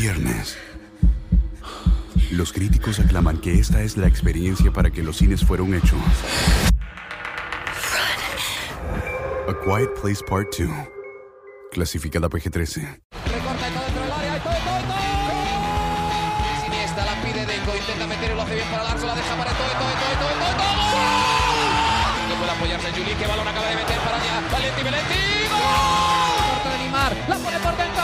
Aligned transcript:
viernes. 0.00 0.56
Los 2.30 2.54
críticos 2.54 2.98
aclaman 3.00 3.38
que 3.38 3.58
esta 3.58 3.82
es 3.82 3.98
la 3.98 4.06
experiencia 4.06 4.72
para 4.72 4.90
que 4.90 5.02
los 5.02 5.18
cines 5.18 5.44
fueron 5.44 5.74
hechos. 5.74 6.00
A 9.46 9.54
Quiet 9.62 9.90
Place 10.00 10.24
Part 10.26 10.56
2. 10.58 10.70
Clasificada 11.70 12.30
PG-13. 12.30 13.00
Recorta 13.26 13.68
la 17.04 17.22
pide 17.22 17.44
Deco. 17.44 17.76
Intenta 17.76 18.06
meter 18.06 18.32
hace 18.40 18.54
bien 18.54 18.68
para. 18.70 18.84
La 18.84 19.14
deja 19.14 19.36
para 19.36 19.52
todo, 19.52 19.68
todo, 19.68 19.90
todo, 19.90 20.18
todo, 20.18 20.34
todo, 20.40 20.80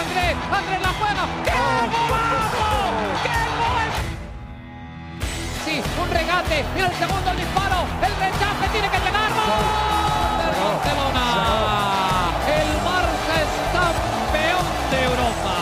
Andrés. 0.06 0.36
Andrés 0.52 0.80
la 0.82 0.92
juega. 0.98 1.24
¡Qué 1.44 1.58
golazo! 1.90 2.68
¡Qué 3.26 3.38
gol! 3.60 3.90
Sí, 5.64 5.82
un 6.00 6.08
regate. 6.10 6.64
Mira 6.74 6.86
el 6.88 6.96
segundo 6.96 7.30
el 7.30 7.36
disparo. 7.36 7.80
El 8.06 8.12
rechace 8.24 8.68
tiene 8.72 8.88
que 8.88 8.98
llegar. 8.98 9.30
¡Gol! 9.34 9.64
Del 10.38 10.54
Barcelona. 10.62 11.26
El 12.46 12.70
Barça 12.86 13.34
es 13.42 13.50
campeón 13.72 14.66
de 14.90 14.98
Europa. 15.04 15.54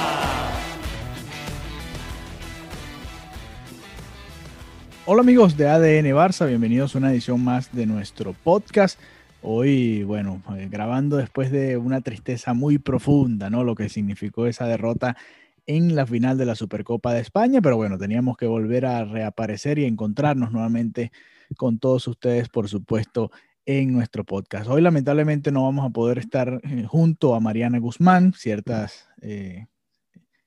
Hola 5.06 5.20
amigos 5.20 5.56
de 5.56 5.68
ADN 5.68 6.14
Barça, 6.14 6.46
bienvenidos 6.46 6.94
a 6.94 6.98
una 6.98 7.10
edición 7.12 7.42
más 7.42 7.70
de 7.72 7.86
nuestro 7.86 8.32
podcast. 8.32 8.98
Hoy, 9.46 10.04
bueno, 10.04 10.42
eh, 10.56 10.68
grabando 10.70 11.18
después 11.18 11.50
de 11.50 11.76
una 11.76 12.00
tristeza 12.00 12.54
muy 12.54 12.78
profunda, 12.78 13.50
¿no? 13.50 13.62
Lo 13.62 13.74
que 13.74 13.90
significó 13.90 14.46
esa 14.46 14.66
derrota 14.66 15.18
en 15.66 15.94
la 15.94 16.06
final 16.06 16.38
de 16.38 16.46
la 16.46 16.54
Supercopa 16.54 17.12
de 17.12 17.20
España, 17.20 17.60
pero 17.60 17.76
bueno, 17.76 17.98
teníamos 17.98 18.38
que 18.38 18.46
volver 18.46 18.86
a 18.86 19.04
reaparecer 19.04 19.78
y 19.78 19.84
encontrarnos 19.84 20.50
nuevamente 20.50 21.12
con 21.58 21.78
todos 21.78 22.08
ustedes, 22.08 22.48
por 22.48 22.70
supuesto, 22.70 23.30
en 23.66 23.92
nuestro 23.92 24.24
podcast. 24.24 24.66
Hoy 24.70 24.80
lamentablemente 24.80 25.52
no 25.52 25.64
vamos 25.64 25.84
a 25.84 25.90
poder 25.90 26.16
estar 26.16 26.62
eh, 26.64 26.84
junto 26.88 27.34
a 27.34 27.40
Mariana 27.40 27.78
Guzmán, 27.78 28.32
ciertas 28.32 29.10
eh, 29.20 29.66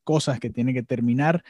cosas 0.03 0.39
que 0.39 0.49
tiene 0.49 0.73
que 0.73 0.81
terminar 0.81 1.43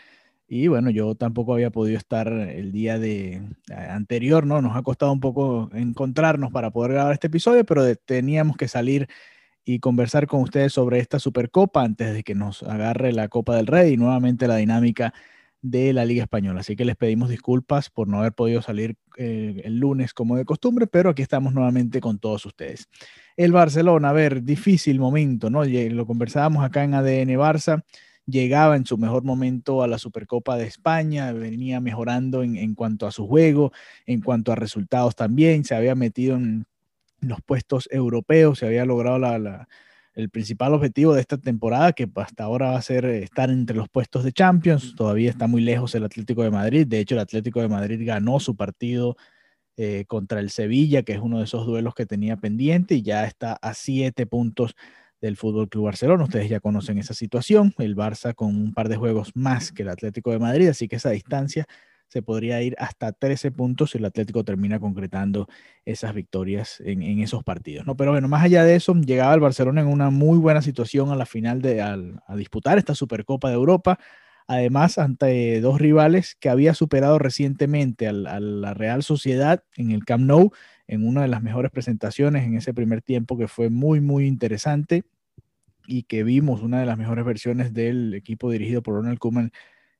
y 0.47 0.67
bueno, 0.67 0.89
yo 0.89 1.15
tampoco 1.15 1.53
había 1.53 1.71
podido 1.71 1.97
estar 1.97 2.29
el 2.29 2.71
día 2.71 2.97
de 2.97 3.41
anterior, 3.69 4.45
¿no? 4.45 4.61
Nos 4.61 4.77
ha 4.77 4.81
costado 4.81 5.11
un 5.11 5.19
poco 5.19 5.69
encontrarnos 5.73 6.51
para 6.51 6.71
poder 6.71 6.93
grabar 6.93 7.13
este 7.13 7.27
episodio, 7.27 7.65
pero 7.65 7.83
teníamos 7.97 8.55
que 8.55 8.69
salir 8.69 9.07
y 9.65 9.79
conversar 9.79 10.27
con 10.27 10.41
ustedes 10.41 10.71
sobre 10.71 10.99
esta 10.99 11.19
Supercopa 11.19 11.83
antes 11.83 12.13
de 12.13 12.23
que 12.23 12.35
nos 12.35 12.63
agarre 12.63 13.11
la 13.11 13.27
Copa 13.27 13.57
del 13.57 13.67
Rey 13.67 13.93
y 13.93 13.97
nuevamente 13.97 14.47
la 14.47 14.55
dinámica 14.55 15.13
de 15.61 15.91
la 15.91 16.05
Liga 16.05 16.23
Española. 16.23 16.61
Así 16.61 16.77
que 16.77 16.85
les 16.85 16.95
pedimos 16.95 17.29
disculpas 17.29 17.89
por 17.89 18.07
no 18.07 18.19
haber 18.19 18.31
podido 18.31 18.61
salir 18.61 18.95
eh, 19.17 19.61
el 19.65 19.79
lunes 19.79 20.13
como 20.13 20.37
de 20.37 20.45
costumbre, 20.45 20.87
pero 20.87 21.09
aquí 21.09 21.21
estamos 21.21 21.53
nuevamente 21.53 21.99
con 21.99 22.19
todos 22.19 22.45
ustedes. 22.45 22.87
El 23.35 23.51
Barcelona, 23.51 24.11
a 24.11 24.13
ver, 24.13 24.43
difícil 24.43 24.99
momento, 24.99 25.49
¿no? 25.49 25.65
Lo 25.65 26.05
conversábamos 26.05 26.63
acá 26.63 26.85
en 26.85 26.93
ADN 26.93 27.31
Barça 27.37 27.83
llegaba 28.27 28.75
en 28.75 28.85
su 28.85 28.97
mejor 28.97 29.23
momento 29.23 29.81
a 29.81 29.87
la 29.87 29.97
Supercopa 29.97 30.57
de 30.57 30.67
España, 30.67 31.31
venía 31.31 31.79
mejorando 31.79 32.43
en, 32.43 32.75
cuanto 32.75 33.07
a 33.07 33.11
su 33.11 33.25
juego, 33.25 33.71
en 34.05 34.21
cuanto 34.21 34.51
a 34.51 34.55
resultados 34.55 35.15
también, 35.15 35.63
se 35.63 35.75
había 35.75 35.95
metido 35.95 36.35
en 36.35 36.65
los 37.21 37.41
puestos 37.41 37.87
europeos, 37.91 38.59
se 38.59 38.67
había 38.67 38.85
logrado 38.85 39.25
el 40.13 40.29
principal 40.29 40.73
objetivo 40.73 41.13
de 41.13 41.21
esta 41.21 41.37
temporada, 41.37 41.93
que 41.93 42.07
hasta 42.15 42.43
ahora 42.43 42.71
va 42.71 42.77
a 42.77 42.81
ser 42.81 43.05
estar 43.05 43.49
entre 43.49 43.77
los 43.77 43.89
puestos 43.89 44.23
de 44.23 44.33
Champions, 44.33 44.95
todavía 44.95 45.29
está 45.29 45.47
muy 45.47 45.61
lejos 45.61 45.95
el 45.95 46.03
Atlético 46.03 46.43
de 46.43 46.51
Madrid, 46.51 46.85
de 46.85 46.99
hecho 46.99 47.15
el 47.15 47.21
Atlético 47.21 47.61
de 47.61 47.69
Madrid 47.69 48.05
ganó 48.05 48.39
su 48.39 48.55
partido 48.55 49.15
eh, 49.77 50.05
contra 50.07 50.39
el 50.39 50.49
Sevilla, 50.49 51.03
que 51.03 51.13
es 51.13 51.19
uno 51.19 51.37
de 51.37 51.45
esos 51.45 51.65
duelos 51.65 51.93
que 51.93 52.07
tenía 52.07 52.37
pendiente 52.37 52.95
y 52.95 53.03
ya 53.03 53.25
está 53.25 53.53
a 53.53 53.73
siete 53.73 54.25
puntos 54.25 54.75
del 55.21 55.37
Fútbol 55.37 55.69
Club 55.69 55.85
Barcelona. 55.85 56.23
Ustedes 56.23 56.49
ya 56.49 56.59
conocen 56.59 56.97
esa 56.97 57.13
situación. 57.13 57.73
El 57.77 57.95
Barça 57.95 58.33
con 58.35 58.55
un 58.55 58.73
par 58.73 58.89
de 58.89 58.97
juegos 58.97 59.31
más 59.35 59.71
que 59.71 59.83
el 59.83 59.89
Atlético 59.89 60.31
de 60.31 60.39
Madrid, 60.39 60.69
así 60.69 60.87
que 60.87 60.97
esa 60.97 61.11
distancia 61.11 61.65
se 62.07 62.21
podría 62.21 62.61
ir 62.61 62.75
hasta 62.79 63.11
13 63.11 63.51
puntos 63.51 63.91
si 63.91 63.97
el 63.97 64.05
Atlético 64.05 64.43
termina 64.43 64.79
concretando 64.79 65.47
esas 65.85 66.13
victorias 66.13 66.81
en, 66.85 67.01
esos 67.19 67.43
partidos. 67.43 67.85
¿no? 67.85 67.97
Pero 67.97 68.11
bueno, 68.11 68.27
más 68.27 68.43
allá 68.43 68.63
de 68.63 68.75
eso, 68.75 68.93
llegaba 68.95 69.33
el 69.33 69.41
Barcelona 69.41 69.81
en 69.81 69.87
una 69.87 70.09
muy 70.09 70.37
buena 70.37 70.61
situación 70.61 71.11
a 71.11 71.15
la 71.15 71.25
final 71.25 71.61
de 71.61 71.81
al, 71.81 72.21
a 72.25 72.35
disputar 72.35 72.77
esta 72.77 72.95
Supercopa 72.95 73.49
de 73.49 73.55
Europa. 73.55 73.99
Además, 74.47 74.97
ante 74.97 75.59
dos 75.59 75.79
rivales 75.79 76.35
que 76.39 76.49
había 76.49 76.73
superado 76.73 77.19
recientemente 77.19 78.07
a 78.07 78.13
la, 78.13 78.35
a 78.35 78.39
la 78.39 78.73
Real 78.73 79.03
Sociedad 79.03 79.63
en 79.75 79.91
el 79.91 80.05
Camp 80.05 80.23
Nou 80.23 80.51
en 80.87 81.07
una 81.07 81.21
de 81.21 81.27
las 81.27 81.43
mejores 81.43 81.71
presentaciones 81.71 82.45
en 82.45 82.55
ese 82.55 82.73
primer 82.73 83.01
tiempo 83.01 83.37
que 83.37 83.47
fue 83.47 83.69
muy, 83.69 84.01
muy 84.01 84.25
interesante 84.25 85.03
y 85.85 86.03
que 86.03 86.23
vimos 86.23 86.61
una 86.61 86.79
de 86.79 86.85
las 86.85 86.97
mejores 86.97 87.25
versiones 87.25 87.73
del 87.73 88.13
equipo 88.13 88.51
dirigido 88.51 88.81
por 88.81 88.95
Ronald 88.95 89.19
Koeman 89.19 89.51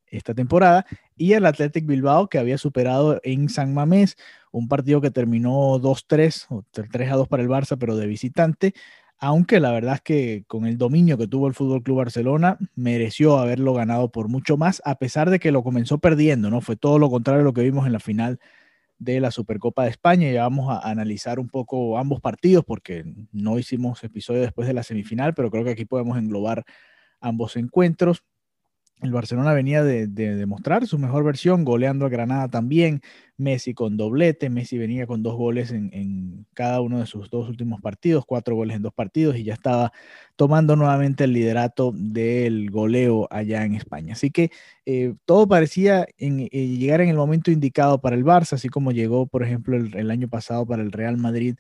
esta 0.09 0.33
temporada, 0.33 0.85
y 1.17 1.33
el 1.33 1.45
Athletic 1.45 1.85
Bilbao 1.85 2.29
que 2.29 2.39
había 2.39 2.57
superado 2.57 3.19
en 3.23 3.49
San 3.49 3.73
Mamés, 3.73 4.15
un 4.51 4.67
partido 4.69 5.01
que 5.01 5.11
terminó 5.11 5.79
2-3, 5.79 6.45
o 6.49 6.63
3-2 6.71 7.27
para 7.27 7.43
el 7.43 7.49
Barça, 7.49 7.77
pero 7.77 7.97
de 7.97 8.07
visitante, 8.07 8.73
aunque 9.19 9.59
la 9.59 9.71
verdad 9.71 9.95
es 9.95 10.01
que 10.01 10.43
con 10.47 10.65
el 10.65 10.77
dominio 10.77 11.17
que 11.17 11.27
tuvo 11.27 11.47
el 11.47 11.55
Fútbol 11.55 11.83
Club 11.83 11.97
Barcelona, 11.97 12.57
mereció 12.75 13.37
haberlo 13.37 13.73
ganado 13.73 14.11
por 14.11 14.29
mucho 14.29 14.57
más, 14.57 14.81
a 14.85 14.95
pesar 14.95 15.29
de 15.29 15.39
que 15.39 15.51
lo 15.51 15.63
comenzó 15.63 15.97
perdiendo, 15.97 16.49
¿no? 16.49 16.61
Fue 16.61 16.75
todo 16.75 16.99
lo 16.99 17.09
contrario 17.09 17.41
a 17.41 17.43
lo 17.43 17.53
que 17.53 17.63
vimos 17.63 17.85
en 17.85 17.93
la 17.93 17.99
final 17.99 18.39
de 18.99 19.19
la 19.19 19.31
Supercopa 19.31 19.83
de 19.83 19.89
España. 19.89 20.31
Ya 20.31 20.43
vamos 20.43 20.69
a 20.69 20.89
analizar 20.89 21.39
un 21.39 21.49
poco 21.49 21.97
ambos 21.97 22.21
partidos 22.21 22.63
porque 22.65 23.03
no 23.31 23.59
hicimos 23.59 24.03
episodio 24.03 24.41
después 24.41 24.67
de 24.67 24.73
la 24.73 24.83
semifinal, 24.83 25.33
pero 25.33 25.51
creo 25.51 25.63
que 25.63 25.71
aquí 25.71 25.85
podemos 25.85 26.17
englobar 26.17 26.65
ambos 27.21 27.55
encuentros. 27.57 28.23
El 29.01 29.11
Barcelona 29.11 29.53
venía 29.53 29.83
de, 29.83 30.07
de, 30.07 30.35
demostrar 30.35 30.87
su 30.87 30.97
mejor 30.97 31.23
versión, 31.23 31.63
goleando 31.63 32.05
a 32.05 32.09
Granada 32.09 32.47
también. 32.47 33.01
Messi 33.37 33.75
con 33.75 33.95
doblete. 33.95 34.49
Messi 34.49 34.79
venía 34.79 35.05
con 35.05 35.21
dos 35.21 35.35
goles 35.35 35.71
en, 35.71 36.47
cada 36.53 36.81
uno 36.81 36.99
de 36.99 37.05
sus 37.05 37.29
dos 37.29 37.47
últimos 37.47 37.79
partidos, 37.81 38.25
cuatro 38.25 38.55
goles 38.55 38.75
en 38.75 38.81
dos 38.81 38.93
partidos, 38.93 39.37
y 39.37 39.43
ya 39.43 39.53
estaba 39.53 39.91
tomando 40.35 40.75
nuevamente 40.75 41.25
el 41.25 41.33
liderato 41.33 41.91
del 41.93 42.71
goleo 42.71 43.27
allá 43.29 43.63
en 43.63 43.75
España. 43.75 44.13
Así 44.13 44.31
que 44.31 44.49
eh, 44.85 45.13
todo 45.25 45.47
parecía 45.47 46.07
eh, 46.17 46.49
llegar 46.49 47.01
en 47.01 47.09
el 47.09 47.17
momento 47.17 47.51
indicado 47.51 48.01
para 48.01 48.15
el 48.15 48.25
Barça, 48.25 48.53
así 48.53 48.69
como 48.69 48.91
llegó, 48.91 49.27
por 49.27 49.43
ejemplo, 49.43 49.77
el 49.77 50.09
año 50.09 50.27
pasado 50.27 50.65
para 50.65 50.81
el 50.81 50.91
Real 50.91 51.17
Madrid 51.17 51.55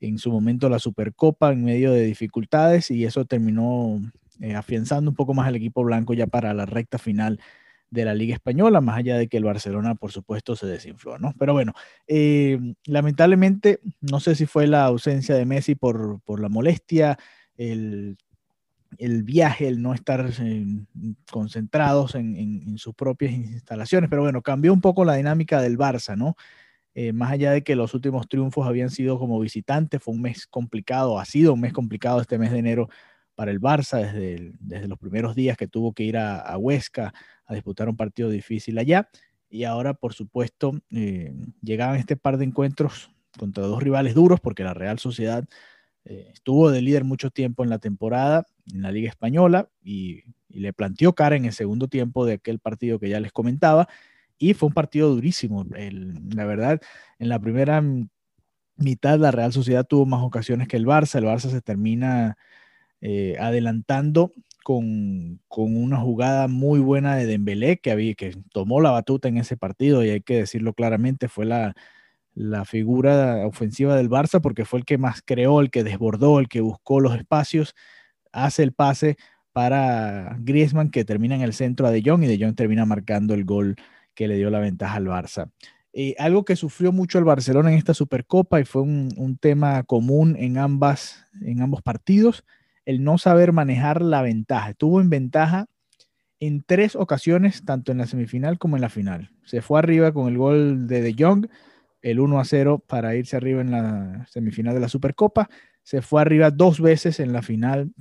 en 0.00 0.18
su 0.18 0.30
momento 0.30 0.68
la 0.68 0.78
Supercopa 0.78 1.52
en 1.52 1.64
medio 1.64 1.92
de 1.92 2.04
dificultades, 2.04 2.90
y 2.90 3.04
eso 3.04 3.24
terminó 3.24 4.00
eh, 4.40 4.54
afianzando 4.54 5.10
un 5.10 5.16
poco 5.16 5.34
más 5.34 5.48
el 5.48 5.56
equipo 5.56 5.82
blanco 5.84 6.14
ya 6.14 6.26
para 6.26 6.54
la 6.54 6.66
recta 6.66 6.98
final 6.98 7.40
de 7.90 8.04
la 8.04 8.14
Liga 8.14 8.34
Española, 8.34 8.80
más 8.80 8.98
allá 8.98 9.16
de 9.16 9.28
que 9.28 9.38
el 9.38 9.44
Barcelona, 9.44 9.94
por 9.94 10.12
supuesto, 10.12 10.56
se 10.56 10.66
desinfló, 10.66 11.18
¿no? 11.18 11.34
Pero 11.38 11.54
bueno, 11.54 11.72
eh, 12.06 12.58
lamentablemente, 12.84 13.80
no 14.00 14.20
sé 14.20 14.34
si 14.34 14.46
fue 14.46 14.66
la 14.66 14.84
ausencia 14.84 15.34
de 15.34 15.46
Messi 15.46 15.74
por, 15.74 16.20
por 16.20 16.40
la 16.40 16.50
molestia, 16.50 17.18
el, 17.56 18.18
el, 18.98 19.22
viaje, 19.22 19.68
el 19.68 19.80
no 19.80 19.94
estar 19.94 20.30
eh, 20.40 20.66
concentrados 21.30 22.14
en, 22.14 22.36
en, 22.36 22.62
en, 22.68 22.78
sus 22.78 22.94
propias 22.94 23.32
instalaciones, 23.32 24.10
pero 24.10 24.22
bueno, 24.22 24.42
cambió 24.42 24.72
un 24.72 24.82
poco 24.82 25.04
la 25.04 25.14
dinámica 25.14 25.62
del 25.62 25.78
Barça, 25.78 26.16
¿no? 26.16 26.36
Eh, 27.00 27.12
más 27.12 27.30
allá 27.30 27.52
de 27.52 27.62
que 27.62 27.76
los 27.76 27.94
últimos 27.94 28.28
triunfos 28.28 28.66
habían 28.66 28.90
sido 28.90 29.20
como 29.20 29.38
visitantes, 29.38 30.02
fue 30.02 30.14
un 30.14 30.20
mes 30.20 30.48
complicado, 30.48 31.20
ha 31.20 31.24
sido 31.24 31.54
un 31.54 31.60
mes 31.60 31.72
complicado 31.72 32.20
este 32.20 32.38
mes 32.38 32.50
de 32.50 32.58
enero 32.58 32.88
para 33.38 33.52
el 33.52 33.60
Barça 33.60 34.02
desde, 34.02 34.50
desde 34.58 34.88
los 34.88 34.98
primeros 34.98 35.36
días 35.36 35.56
que 35.56 35.68
tuvo 35.68 35.92
que 35.92 36.02
ir 36.02 36.16
a, 36.16 36.40
a, 36.40 36.58
Huesca 36.58 37.14
a 37.46 37.54
disputar 37.54 37.88
un 37.88 37.96
partido 37.96 38.30
difícil 38.30 38.76
allá. 38.78 39.08
Y 39.48 39.62
ahora, 39.62 39.94
por 39.94 40.12
supuesto, 40.12 40.72
eh, 40.90 41.32
llegaban 41.62 42.00
este 42.00 42.16
par 42.16 42.36
de 42.36 42.46
encuentros 42.46 43.12
contra 43.38 43.62
dos 43.62 43.80
rivales 43.80 44.16
duros, 44.16 44.40
porque 44.40 44.64
la 44.64 44.74
Real 44.74 44.98
Sociedad 44.98 45.44
eh, 46.04 46.30
estuvo 46.32 46.72
de 46.72 46.82
líder 46.82 47.04
mucho 47.04 47.30
tiempo 47.30 47.62
en 47.62 47.70
la 47.70 47.78
temporada 47.78 48.44
en 48.74 48.82
la 48.82 48.90
Liga 48.90 49.08
Española 49.08 49.70
y, 49.84 50.24
y, 50.48 50.58
le 50.58 50.72
planteó 50.72 51.12
cara 51.12 51.36
en 51.36 51.44
el 51.44 51.52
segundo 51.52 51.86
tiempo 51.86 52.26
de 52.26 52.32
aquel 52.32 52.58
partido 52.58 52.98
que 52.98 53.08
ya 53.08 53.20
les 53.20 53.30
comentaba. 53.30 53.86
Y 54.36 54.54
fue 54.54 54.66
un 54.66 54.74
partido 54.74 55.10
durísimo. 55.10 55.64
El, 55.76 56.28
la 56.34 56.44
verdad, 56.44 56.80
en 57.20 57.28
la 57.28 57.38
primera 57.38 57.84
mitad 58.74 59.16
la 59.20 59.30
Real 59.30 59.52
Sociedad 59.52 59.86
tuvo 59.86 60.06
más 60.06 60.24
ocasiones 60.24 60.66
que 60.66 60.76
el 60.76 60.86
Barça. 60.86 61.18
El 61.18 61.26
Barça 61.26 61.50
se 61.50 61.60
termina 61.60 62.36
eh, 63.00 63.36
adelantando 63.40 64.32
con, 64.64 65.40
con, 65.48 65.76
una 65.76 65.98
jugada 65.98 66.48
muy 66.48 66.80
buena 66.80 67.16
de 67.16 67.26
Dembélé 67.26 67.78
que, 67.78 67.90
había, 67.90 68.14
que 68.14 68.36
tomó 68.52 68.80
la 68.80 68.90
batuta 68.90 69.28
en 69.28 69.38
ese 69.38 69.56
partido 69.56 70.04
y 70.04 70.10
hay 70.10 70.20
que 70.20 70.36
decirlo 70.36 70.74
claramente, 70.74 71.28
fue 71.28 71.46
la, 71.46 71.74
la 72.34 72.64
figura 72.64 73.46
ofensiva 73.46 73.96
del 73.96 74.10
Barça 74.10 74.40
porque 74.40 74.64
fue 74.64 74.80
el 74.80 74.84
que 74.84 74.98
más 74.98 75.22
creó, 75.24 75.60
el 75.60 75.70
que 75.70 75.84
desbordó, 75.84 76.38
el 76.38 76.48
que 76.48 76.60
buscó 76.60 77.00
los 77.00 77.16
espacios, 77.16 77.74
hace 78.32 78.62
el 78.62 78.72
pase 78.72 79.16
para 79.52 80.36
Griezmann 80.40 80.90
que 80.90 81.04
termina 81.04 81.34
en 81.34 81.40
el 81.40 81.52
centro 81.52 81.86
a 81.86 81.90
De 81.90 82.02
Jong 82.04 82.22
y 82.22 82.26
De 82.28 82.38
Jong 82.38 82.54
termina 82.54 82.84
marcando 82.84 83.34
el 83.34 83.44
gol 83.44 83.74
que 84.14 84.28
le 84.28 84.36
dio 84.36 84.50
la 84.50 84.60
ventaja 84.60 84.96
al 84.96 85.06
Barça. 85.06 85.50
Eh, 85.92 86.14
algo 86.18 86.44
que 86.44 86.54
sufrió 86.54 86.92
mucho 86.92 87.18
el 87.18 87.24
Barcelona 87.24 87.72
en 87.72 87.78
esta 87.78 87.94
Supercopa 87.94 88.60
y 88.60 88.64
fue 88.64 88.82
un, 88.82 89.38
tema 89.40 89.82
común 89.82 90.36
en, 90.38 90.58
ambas, 90.58 91.24
en 91.40 91.60
ambos 91.60 91.82
partidos, 91.82 92.44
el 92.88 93.04
no 93.04 93.18
saber 93.18 93.52
manejar 93.52 94.00
la 94.00 94.22
ventaja. 94.22 94.70
Estuvo 94.70 95.02
en 95.02 95.10
ventaja 95.10 95.66
en 96.40 96.62
tres 96.62 96.96
ocasiones, 96.96 97.62
tanto 97.66 97.92
en 97.92 97.98
la 97.98 98.06
semifinal 98.06 98.58
como 98.58 98.76
en 98.76 98.80
la 98.80 98.88
final. 98.88 99.30
Se 99.44 99.60
fue 99.60 99.78
arriba 99.78 100.12
con 100.12 100.26
el 100.26 100.38
gol 100.38 100.86
de 100.86 101.02
De 101.02 101.14
Jong, 101.18 101.48
el 102.00 102.18
1 102.18 102.40
a 102.40 102.46
0 102.46 102.82
para 102.86 103.14
irse 103.14 103.36
arriba 103.36 103.60
en 103.60 103.72
la 103.72 104.26
semifinal 104.30 104.72
de 104.72 104.80
la 104.80 104.88
Supercopa. 104.88 105.50
Se 105.82 106.00
fue 106.00 106.22
arriba 106.22 106.50
dos 106.50 106.80
veces 106.80 107.20
en 107.20 107.34
la 107.34 107.42
final 107.42 107.92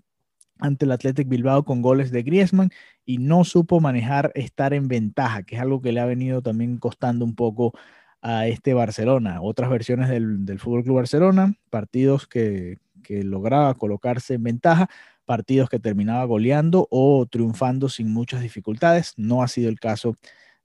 ante 0.57 0.85
el 0.85 0.93
Athletic 0.93 1.27
Bilbao 1.27 1.65
con 1.65 1.81
goles 1.81 2.09
de 2.09 2.23
Griezmann 2.23 2.69
y 3.03 3.17
no 3.17 3.43
supo 3.43 3.81
manejar 3.81 4.31
estar 4.35 4.73
en 4.73 4.87
ventaja, 4.87 5.43
que 5.43 5.57
es 5.57 5.61
algo 5.61 5.81
que 5.81 5.91
le 5.91 5.99
ha 5.99 6.05
venido 6.05 6.41
también 6.41 6.77
costando 6.77 7.25
un 7.25 7.35
poco 7.35 7.73
a 8.21 8.47
este 8.47 8.73
Barcelona. 8.73 9.41
Otras 9.41 9.69
versiones 9.69 10.07
del, 10.07 10.45
del 10.45 10.59
Fútbol 10.59 10.85
Club 10.85 10.95
Barcelona, 10.95 11.55
partidos 11.69 12.25
que, 12.25 12.77
que 13.03 13.23
lograba 13.23 13.73
colocarse 13.75 14.35
en 14.35 14.43
ventaja, 14.43 14.89
partidos 15.25 15.69
que 15.69 15.79
terminaba 15.79 16.23
goleando 16.25 16.87
o 16.89 17.25
triunfando 17.25 17.89
sin 17.89 18.11
muchas 18.11 18.41
dificultades. 18.41 19.13
No 19.17 19.43
ha 19.43 19.47
sido 19.47 19.69
el 19.69 19.79
caso 19.79 20.15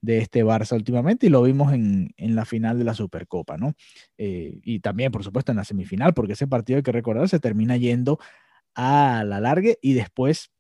de 0.00 0.18
este 0.18 0.44
Barça 0.44 0.74
últimamente 0.74 1.26
y 1.26 1.30
lo 1.30 1.42
vimos 1.42 1.72
en, 1.72 2.12
la 2.18 2.44
final 2.44 2.78
de 2.78 2.84
la 2.84 2.94
Supercopa, 2.94 3.56
¿no? 3.56 3.74
Eh, 4.18 4.60
y 4.64 4.80
también, 4.80 5.12
por 5.12 5.24
supuesto, 5.24 5.52
en 5.52 5.56
la 5.56 5.64
semifinal, 5.64 6.12
porque 6.12 6.32
ese 6.34 6.46
partido 6.46 6.78
hay 6.78 6.82
que 6.82 6.92
recordar 6.92 7.28
se 7.28 7.38
termina 7.38 7.76
yendo 7.76 8.18
a 8.74 9.22
la 9.24 9.40
largue 9.40 9.78
y 9.80 9.94
después 9.94 10.50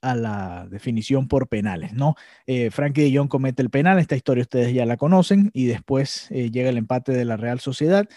a 0.00 0.14
la 0.14 0.66
definición 0.70 1.28
por 1.28 1.48
penales, 1.48 1.92
¿no? 1.92 2.14
Eh, 2.46 2.70
Frankie 2.70 3.10
de 3.10 3.28
comete 3.28 3.62
el 3.62 3.70
penal, 3.70 3.98
esta 3.98 4.16
historia 4.16 4.42
ustedes 4.42 4.72
ya 4.72 4.86
la 4.86 4.96
conocen, 4.96 5.50
y 5.52 5.66
después 5.66 6.28
eh, 6.30 6.50
llega 6.50 6.70
el 6.70 6.78
empate 6.78 7.12
de 7.12 7.24
la 7.24 7.36
Real 7.36 7.60
Sociedad, 7.60 8.08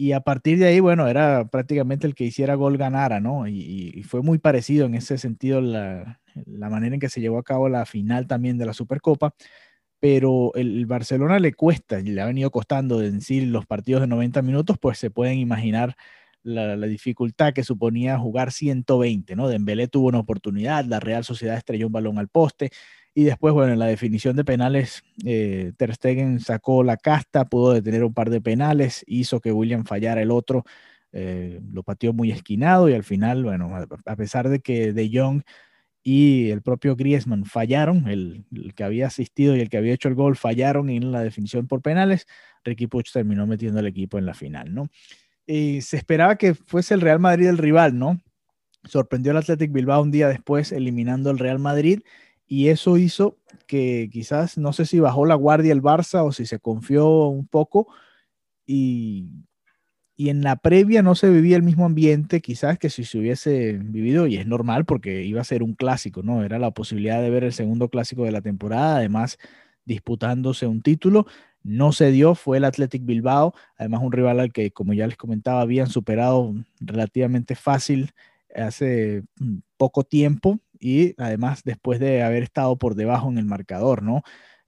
y 0.00 0.12
a 0.12 0.20
partir 0.22 0.58
de 0.58 0.66
ahí, 0.66 0.80
bueno, 0.80 1.08
era 1.08 1.48
prácticamente 1.48 2.06
el 2.06 2.14
que 2.14 2.24
hiciera 2.24 2.54
gol 2.54 2.78
ganara, 2.78 3.20
¿no? 3.20 3.46
Y, 3.46 4.02
fue 4.04 4.22
muy 4.22 4.38
parecido 4.38 4.86
en 4.86 4.94
ese 4.94 5.18
sentido 5.18 5.60
la, 5.60 6.18
manera 6.46 6.94
en 6.94 7.00
que 7.00 7.10
se 7.10 7.20
llevó 7.20 7.36
a 7.36 7.42
cabo 7.42 7.68
la 7.68 7.84
final 7.84 8.26
también 8.26 8.56
de 8.56 8.64
la 8.64 8.72
Supercopa, 8.72 9.34
pero 10.00 10.52
el, 10.54 10.86
Barcelona 10.86 11.38
le 11.38 11.52
cuesta, 11.52 12.00
y 12.00 12.04
le 12.04 12.22
ha 12.22 12.26
venido 12.26 12.50
costando 12.50 13.02
en 13.02 13.20
sí 13.20 13.42
los 13.42 13.66
partidos 13.66 14.00
de 14.00 14.06
90 14.06 14.40
minutos, 14.40 14.78
pues 14.80 14.98
se 14.98 15.10
pueden 15.10 15.38
imaginar 15.38 15.96
la, 16.42 16.76
dificultad 16.86 17.52
que 17.52 17.64
suponía 17.64 18.18
jugar 18.18 18.52
120, 18.52 19.36
¿no? 19.36 19.48
Dembélé 19.48 19.88
tuvo 19.88 20.08
una 20.08 20.18
oportunidad, 20.18 20.84
la 20.84 21.00
Real 21.00 21.24
Sociedad 21.24 21.56
estrelló 21.56 21.86
un 21.86 21.92
balón 21.92 22.18
al 22.18 22.28
poste 22.28 22.70
y 23.14 23.24
después, 23.24 23.52
bueno, 23.54 23.72
en 23.72 23.78
la 23.78 23.86
definición 23.86 24.36
de 24.36 24.44
penales, 24.44 25.02
eh, 25.24 25.72
Ter 25.76 25.94
Stegen 25.94 26.40
sacó 26.40 26.84
la 26.84 26.96
casta, 26.96 27.44
pudo 27.46 27.72
detener 27.72 28.04
un 28.04 28.14
par 28.14 28.30
de 28.30 28.40
penales, 28.40 29.04
hizo 29.06 29.40
que 29.40 29.52
William 29.52 29.84
fallara 29.84 30.22
el 30.22 30.30
otro, 30.30 30.64
eh, 31.12 31.60
lo 31.72 31.82
pateó 31.82 32.12
muy 32.12 32.30
esquinado 32.30 32.88
y 32.88 32.94
al 32.94 33.04
final, 33.04 33.42
bueno, 33.44 33.70
a, 34.06 34.16
pesar 34.16 34.48
de 34.48 34.60
que 34.60 34.92
De 34.92 35.10
Jong 35.12 35.42
y 36.02 36.50
el 36.50 36.62
propio 36.62 36.96
Griezmann 36.96 37.44
fallaron, 37.44 38.08
el, 38.08 38.44
el, 38.54 38.74
que 38.74 38.84
había 38.84 39.08
asistido 39.08 39.56
y 39.56 39.60
el 39.60 39.68
que 39.68 39.76
había 39.78 39.94
hecho 39.94 40.08
el 40.08 40.14
gol 40.14 40.36
fallaron 40.36 40.88
en 40.88 41.12
la 41.12 41.22
definición 41.22 41.66
por 41.66 41.82
penales, 41.82 42.26
Ricky 42.64 42.86
Puch 42.86 43.12
terminó 43.12 43.46
metiendo 43.46 43.80
al 43.80 43.86
equipo 43.86 44.18
en 44.18 44.26
la 44.26 44.34
final, 44.34 44.72
¿no? 44.74 44.88
Se 45.80 45.96
esperaba 45.96 46.36
que 46.36 46.54
fuese 46.54 46.94
el 46.94 47.00
Real 47.00 47.18
Madrid 47.18 47.48
el 47.48 47.58
rival, 47.58 47.98
¿no? 47.98 48.20
Sorprendió 48.84 49.32
al 49.32 49.38
Athletic 49.38 49.72
Bilbao 49.72 50.00
un 50.02 50.10
día 50.10 50.28
después 50.28 50.70
eliminando 50.70 51.30
al 51.30 51.38
Real 51.38 51.58
Madrid 51.58 52.02
y 52.46 52.68
eso 52.68 52.96
hizo 52.96 53.36
que 53.66 54.08
quizás, 54.12 54.58
no 54.58 54.72
sé 54.72 54.86
si 54.86 55.00
bajó 55.00 55.26
la 55.26 55.34
guardia 55.34 55.72
el 55.72 55.82
Barça 55.82 56.24
o 56.24 56.32
si 56.32 56.46
se 56.46 56.60
confió 56.60 57.26
un 57.26 57.46
poco 57.46 57.88
y, 58.64 59.28
y 60.16 60.28
en 60.28 60.42
la 60.42 60.56
previa 60.56 61.02
no 61.02 61.14
se 61.14 61.30
vivía 61.30 61.56
el 61.56 61.62
mismo 61.62 61.84
ambiente 61.84 62.40
quizás 62.40 62.78
que 62.78 62.90
si 62.90 63.04
se 63.04 63.18
hubiese 63.18 63.72
vivido 63.72 64.26
y 64.26 64.36
es 64.36 64.46
normal 64.46 64.84
porque 64.84 65.24
iba 65.24 65.40
a 65.40 65.44
ser 65.44 65.62
un 65.62 65.74
clásico, 65.74 66.22
¿no? 66.22 66.44
Era 66.44 66.58
la 66.58 66.70
posibilidad 66.70 67.20
de 67.22 67.30
ver 67.30 67.42
el 67.42 67.52
segundo 67.52 67.88
clásico 67.88 68.24
de 68.24 68.32
la 68.32 68.40
temporada, 68.40 68.98
además 68.98 69.38
disputándose 69.84 70.66
un 70.66 70.82
título 70.82 71.26
no 71.62 71.92
se 71.92 72.10
dio, 72.10 72.34
fue 72.34 72.58
el 72.58 72.64
Athletic 72.64 73.04
Bilbao, 73.04 73.54
además 73.76 74.00
un 74.02 74.12
rival 74.12 74.40
al 74.40 74.52
que, 74.52 74.70
como 74.70 74.92
ya 74.94 75.06
les 75.06 75.16
comentaba, 75.16 75.60
habían 75.60 75.88
superado 75.88 76.54
relativamente 76.80 77.54
fácil 77.54 78.12
hace 78.54 79.22
mm, 79.38 79.58
poco 79.76 80.04
tiempo 80.04 80.58
y 80.78 81.14
además 81.18 81.62
después 81.64 82.00
de 82.00 82.22
haber 82.22 82.42
estado 82.42 82.76
por 82.76 82.94
debajo 82.94 83.28
en 83.28 83.38
el 83.38 83.44
marcador, 83.44 84.02
¿no? 84.02 84.22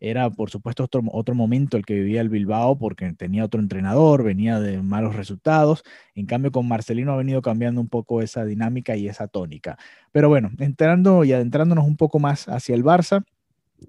Era, 0.05 0.31
por 0.31 0.51
supuesto, 0.51 0.83
otro, 0.83 1.01
otro 1.13 1.35
momento 1.37 1.77
el 1.77 1.87
que 1.87 1.95
vivía 1.95 2.21
el 2.21 2.29
Bilbao 2.29 2.77
porque 2.77 3.13
tenía 3.13 3.45
otro 3.45 3.61
entrenador, 3.61 4.25
venía 4.25 4.59
de 4.59 4.83
malos 4.83 5.15
resultados. 5.15 5.85
En 6.17 6.27
cambio, 6.27 6.51
con 6.51 6.67
Marcelino 6.67 7.13
ha 7.13 7.17
venido 7.17 7.41
cambiando 7.41 7.81
un 7.81 7.89
poco 7.89 8.21
esa 8.21 8.45
dinámica 8.45 8.97
y 8.97 9.07
esa 9.07 9.29
tónica. 9.29 9.79
Pero 10.11 10.29
bueno, 10.29 10.51
entrando 10.59 11.23
y 11.23 11.33
adentrándonos 11.33 11.85
un 11.87 11.97
poco 11.97 12.19
más 12.19 12.49
hacia 12.49 12.75
el 12.75 12.83
Barça 12.83 13.25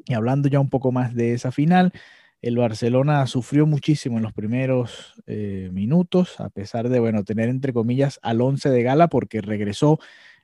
y 0.06 0.14
hablando 0.14 0.50
ya 0.50 0.60
un 0.60 0.70
poco 0.70 0.92
más 0.92 1.16
de 1.16 1.34
esa 1.34 1.52
final, 1.52 1.92
el 2.44 2.58
Barcelona 2.58 3.26
sufrió 3.26 3.66
muchísimo 3.66 4.18
en 4.18 4.24
los 4.24 4.34
primeros 4.34 5.14
eh, 5.28 5.70
minutos, 5.72 6.42
a 6.42 6.50
pesar 6.50 6.90
de, 6.90 7.00
bueno, 7.00 7.24
tener 7.24 7.48
entre 7.48 7.72
comillas 7.72 8.20
al 8.22 8.42
11 8.42 8.70
de 8.70 8.84
gala, 8.84 9.08
porque 9.08 9.40
regresó 9.40 9.98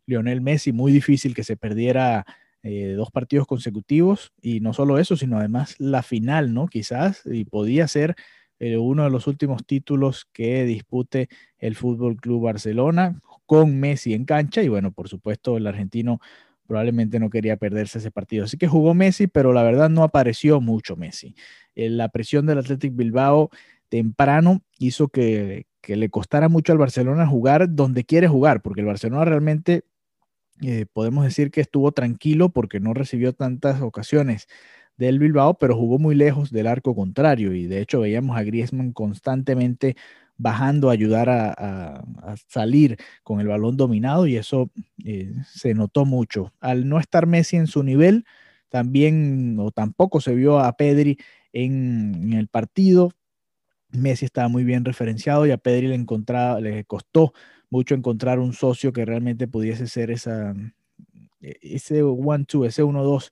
Lionel 0.05 0.39
Messi, 0.39 0.71
muy 0.71 0.93
difícil 0.93 1.35
que 1.35 1.43
se 1.43 1.57
perdiera 1.57 2.25
eh, 2.63 2.93
dos 2.95 3.11
partidos 3.11 3.47
consecutivos, 3.47 4.31
y 4.41 4.61
no 4.61 4.71
solo 4.71 4.97
eso, 4.97 5.17
sino 5.17 5.39
además 5.39 5.75
la 5.77 6.01
final, 6.01 6.53
¿no? 6.53 6.67
Quizás, 6.67 7.21
y 7.25 7.43
podía 7.43 7.85
ser 7.89 8.15
eh, 8.59 8.77
uno 8.77 9.03
de 9.03 9.09
los 9.09 9.27
últimos 9.27 9.65
títulos 9.65 10.25
que 10.31 10.63
dispute 10.63 11.27
el 11.57 11.75
Fútbol 11.75 12.15
Club 12.15 12.43
Barcelona 12.43 13.19
con 13.45 13.77
Messi 13.77 14.13
en 14.13 14.23
cancha, 14.23 14.63
y 14.63 14.69
bueno, 14.69 14.93
por 14.93 15.09
supuesto, 15.09 15.57
el 15.57 15.67
argentino 15.67 16.21
probablemente 16.69 17.19
no 17.19 17.31
quería 17.31 17.57
perderse 17.57 17.97
ese 17.97 18.11
partido. 18.11 18.45
Así 18.45 18.55
que 18.55 18.67
jugó 18.67 18.93
Messi, 18.93 19.25
pero 19.25 19.53
la 19.53 19.63
verdad 19.63 19.89
no 19.89 20.03
apareció 20.03 20.61
mucho 20.61 20.95
Messi. 20.95 21.35
Eh, 21.79 21.89
la 21.89 22.09
presión 22.09 22.45
del 22.45 22.57
Athletic 22.57 22.93
Bilbao 22.95 23.49
temprano 23.87 24.61
hizo 24.77 25.07
que, 25.07 25.65
le 25.87 26.09
costara 26.09 26.49
mucho 26.49 26.71
al 26.71 26.77
Barcelona 26.77 27.25
jugar 27.25 27.73
donde 27.73 28.03
quiere 28.03 28.27
jugar, 28.27 28.61
porque 28.61 28.81
el 28.81 28.87
Barcelona 28.87 29.25
realmente 29.25 29.85
eh, 30.61 30.85
podemos 30.91 31.23
decir 31.23 31.51
que 31.51 31.61
estuvo 31.61 31.93
tranquilo 31.93 32.49
porque 32.49 32.79
no 32.79 32.93
recibió 32.93 33.33
tantas 33.33 33.81
ocasiones 33.81 34.47
del 34.97 35.17
Bilbao, 35.19 35.57
pero 35.57 35.75
jugó 35.75 35.97
muy 35.97 36.15
lejos 36.15 36.51
del 36.51 36.67
arco 36.67 36.93
contrario 36.93 37.53
y 37.53 37.65
de 37.65 37.81
hecho 37.81 38.01
veíamos 38.01 38.37
a 38.37 38.43
Griezmann 38.43 38.91
constantemente 38.91 39.95
bajando 40.37 40.89
a 40.89 40.93
ayudar 40.93 41.29
a, 41.29 42.03
salir 42.47 42.97
con 43.23 43.39
el 43.39 43.47
balón 43.47 43.77
dominado 43.77 44.27
y 44.27 44.35
eso 44.35 44.69
eh, 45.05 45.33
se 45.45 45.73
notó 45.73 46.05
mucho. 46.05 46.53
Al 46.59 46.87
no 46.89 46.99
estar 46.99 47.25
Messi 47.25 47.55
en 47.55 47.67
su 47.67 47.83
nivel, 47.83 48.25
también 48.69 49.57
o 49.59 49.71
tampoco 49.71 50.21
se 50.21 50.35
vio 50.35 50.59
a 50.59 50.73
Pedri 50.73 51.17
en, 51.53 52.33
el 52.33 52.47
partido. 52.47 53.11
Messi 53.91 54.25
estaba 54.25 54.47
muy 54.49 54.63
bien 54.63 54.85
referenciado 54.85 55.47
y 55.47 55.51
a 55.51 55.57
Pedri 55.57 55.87
le, 55.87 55.97
le 56.61 56.83
costó 56.85 57.33
mucho 57.69 57.95
encontrar 57.95 58.39
un 58.39 58.53
socio 58.53 58.93
que 58.93 59.05
realmente 59.05 59.47
pudiese 59.47 59.87
ser 59.87 60.11
esa, 60.11 60.53
e, 61.41 61.57
ese 61.61 62.03
one-two, 62.03 62.65
ese 62.65 62.83
1-2 62.83 63.31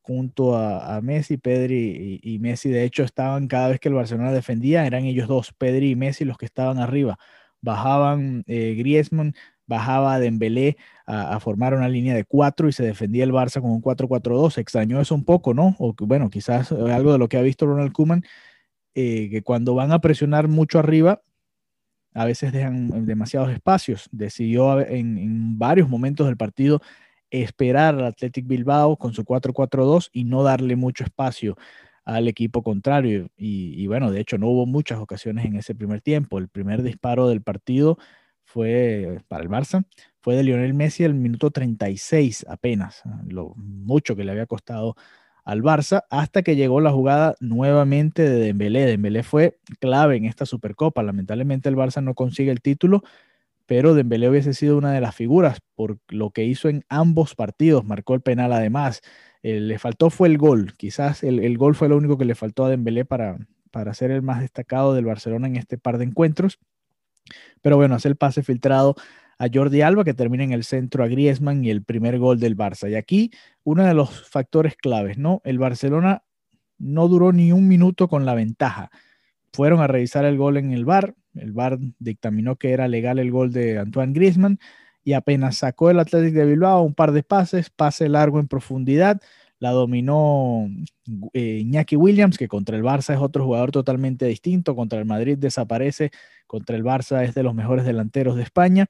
junto 0.00 0.56
a, 0.56 1.00
Messi, 1.02 1.36
Pedri 1.36 2.18
y, 2.22 2.38
Messi. 2.38 2.70
De 2.70 2.84
hecho, 2.84 3.02
estaban 3.04 3.46
cada 3.46 3.68
vez 3.68 3.80
que 3.80 3.88
el 3.88 3.94
Barcelona 3.94 4.32
defendía, 4.32 4.86
eran 4.86 5.04
ellos 5.04 5.28
dos, 5.28 5.52
Pedri 5.52 5.90
y 5.90 5.96
Messi, 5.96 6.24
los 6.24 6.38
que 6.38 6.46
estaban 6.46 6.78
arriba. 6.78 7.18
Bajaban 7.60 8.42
eh, 8.46 8.74
Griezmann, 8.78 9.34
bajaba 9.68 10.18
Dembélé 10.18 10.76
a, 11.06 11.36
a, 11.36 11.40
formar 11.40 11.74
una 11.74 11.88
línea 11.88 12.14
de 12.14 12.24
cuatro 12.24 12.68
y 12.68 12.72
se 12.72 12.82
defendía 12.82 13.22
el 13.22 13.32
Barça 13.32 13.60
con 13.60 13.70
un 13.70 13.80
4-4-2. 13.80 14.58
Extrañó 14.58 15.00
eso 15.00 15.14
un 15.14 15.24
poco, 15.24 15.54
¿no? 15.54 15.76
O 15.78 15.94
bueno, 16.00 16.30
quizás 16.30 16.72
algo 16.72 17.12
de 17.12 17.18
lo 17.18 17.28
que 17.28 17.36
ha 17.36 17.42
visto 17.42 17.66
Ronald 17.66 17.92
Koeman, 17.92 18.24
eh, 18.94 19.28
que 19.30 19.42
cuando 19.42 19.74
van 19.76 19.92
a 19.92 20.00
presionar 20.00 20.48
mucho 20.48 20.80
arriba, 20.80 21.22
a 22.14 22.24
veces 22.24 22.52
dejan 22.52 23.06
demasiados 23.06 23.50
espacios. 23.50 24.08
Decidió 24.10 24.80
en, 24.80 25.18
en 25.18 25.58
varios 25.58 25.88
momentos 25.88 26.26
del 26.26 26.36
partido 26.36 26.80
esperar 27.30 27.94
al 27.94 28.06
Athletic 28.06 28.46
Bilbao 28.46 28.96
con 28.96 29.12
su 29.12 29.24
4-4-2 29.24 30.08
y 30.12 30.24
no 30.24 30.42
darle 30.42 30.76
mucho 30.76 31.04
espacio 31.04 31.56
al 32.08 32.26
equipo 32.26 32.62
contrario. 32.62 33.28
Y, 33.36 33.86
bueno, 33.86 34.10
de 34.10 34.20
hecho 34.20 34.38
no 34.38 34.48
hubo 34.48 34.64
muchas 34.64 34.98
ocasiones 34.98 35.44
en 35.44 35.56
ese 35.56 35.74
primer 35.74 36.00
tiempo. 36.00 36.38
El 36.38 36.48
primer 36.48 36.82
disparo 36.82 37.28
del 37.28 37.42
partido 37.42 37.98
fue 38.48 39.20
para 39.28 39.42
el 39.42 39.50
Barça, 39.50 39.84
fue 40.20 40.34
de 40.34 40.42
Lionel 40.42 40.72
Messi 40.72 41.04
el 41.04 41.12
minuto 41.14 41.50
36 41.50 42.46
apenas, 42.48 43.02
lo 43.28 43.52
mucho 43.56 44.16
que 44.16 44.24
le 44.24 44.32
había 44.32 44.46
costado 44.46 44.96
al 45.44 45.62
Barça, 45.62 46.04
hasta 46.08 46.42
que 46.42 46.56
llegó 46.56 46.80
la 46.80 46.90
jugada 46.90 47.34
nuevamente 47.40 48.22
de 48.22 48.38
Dembélé. 48.38 48.86
Dembélé 48.86 49.22
fue 49.22 49.58
clave 49.80 50.16
en 50.16 50.24
esta 50.24 50.46
Supercopa. 50.46 51.02
Lamentablemente 51.02 51.68
el 51.68 51.76
Barça 51.76 52.02
no 52.02 52.14
consigue 52.14 52.50
el 52.50 52.60
título, 52.60 53.02
pero 53.66 53.94
Dembélé 53.94 54.30
hubiese 54.30 54.54
sido 54.54 54.78
una 54.78 54.92
de 54.92 55.02
las 55.02 55.14
figuras 55.14 55.60
por 55.74 55.98
lo 56.08 56.30
que 56.30 56.44
hizo 56.44 56.70
en 56.70 56.84
ambos 56.88 57.34
partidos, 57.34 57.84
marcó 57.84 58.14
el 58.14 58.22
penal 58.22 58.52
además, 58.52 59.02
eh, 59.42 59.60
le 59.60 59.78
faltó 59.78 60.08
fue 60.08 60.28
el 60.28 60.38
gol, 60.38 60.74
quizás 60.76 61.22
el, 61.22 61.58
gol 61.58 61.74
fue 61.74 61.88
lo 61.88 61.96
único 61.98 62.16
que 62.16 62.24
le 62.24 62.34
faltó 62.34 62.64
a 62.64 62.70
Dembélé 62.70 63.04
para, 63.04 63.38
para 63.70 63.92
ser 63.94 64.10
el 64.10 64.22
más 64.22 64.40
destacado 64.40 64.94
del 64.94 65.04
Barcelona 65.04 65.48
en 65.48 65.56
este 65.56 65.78
par 65.78 65.98
de 65.98 66.04
encuentros, 66.04 66.58
pero 67.62 67.76
bueno, 67.76 67.94
hace 67.94 68.08
el 68.08 68.16
pase 68.16 68.42
filtrado 68.42 68.94
a 69.38 69.46
Jordi 69.52 69.82
Alba 69.82 70.04
que 70.04 70.14
termina 70.14 70.44
en 70.44 70.52
el 70.52 70.64
centro 70.64 71.04
a 71.04 71.08
Griezmann 71.08 71.64
y 71.64 71.70
el 71.70 71.84
primer 71.84 72.18
gol 72.18 72.40
del 72.40 72.56
Barça. 72.56 72.90
Y 72.90 72.96
aquí 72.96 73.30
uno 73.62 73.84
de 73.84 73.94
los 73.94 74.28
factores 74.28 74.76
claves, 74.76 75.16
¿no? 75.16 75.40
El 75.44 75.58
Barcelona 75.58 76.24
no 76.78 77.08
duró 77.08 77.32
ni 77.32 77.52
un 77.52 77.68
minuto 77.68 78.08
con 78.08 78.26
la 78.26 78.34
ventaja. 78.34 78.90
Fueron 79.52 79.80
a 79.80 79.86
revisar 79.86 80.24
el 80.24 80.36
gol 80.36 80.56
en 80.56 80.72
el 80.72 80.84
bar, 80.84 81.14
el 81.34 81.52
VAR 81.52 81.78
dictaminó 81.98 82.56
que 82.56 82.72
era 82.72 82.88
legal 82.88 83.18
el 83.18 83.30
gol 83.30 83.52
de 83.52 83.78
Antoine 83.78 84.12
Griezmann 84.12 84.58
y 85.04 85.12
apenas 85.14 85.56
sacó 85.56 85.90
el 85.90 85.98
Athletic 86.00 86.34
de 86.34 86.44
Bilbao 86.44 86.82
un 86.82 86.94
par 86.94 87.12
de 87.12 87.22
pases, 87.22 87.70
pase 87.70 88.08
largo 88.08 88.40
en 88.40 88.48
profundidad, 88.48 89.20
la 89.60 89.70
dominó 89.70 90.68
eh, 91.32 91.60
Iñaki 91.62 91.96
Williams, 91.96 92.38
que 92.38 92.48
contra 92.48 92.76
el 92.76 92.82
Barça 92.82 93.14
es 93.14 93.20
otro 93.20 93.44
jugador 93.44 93.72
totalmente 93.72 94.26
distinto, 94.26 94.76
contra 94.76 94.98
el 94.98 95.04
Madrid 95.04 95.36
desaparece, 95.38 96.10
contra 96.46 96.76
el 96.76 96.84
Barça 96.84 97.24
es 97.24 97.34
de 97.34 97.42
los 97.42 97.54
mejores 97.54 97.84
delanteros 97.84 98.36
de 98.36 98.42
España 98.42 98.86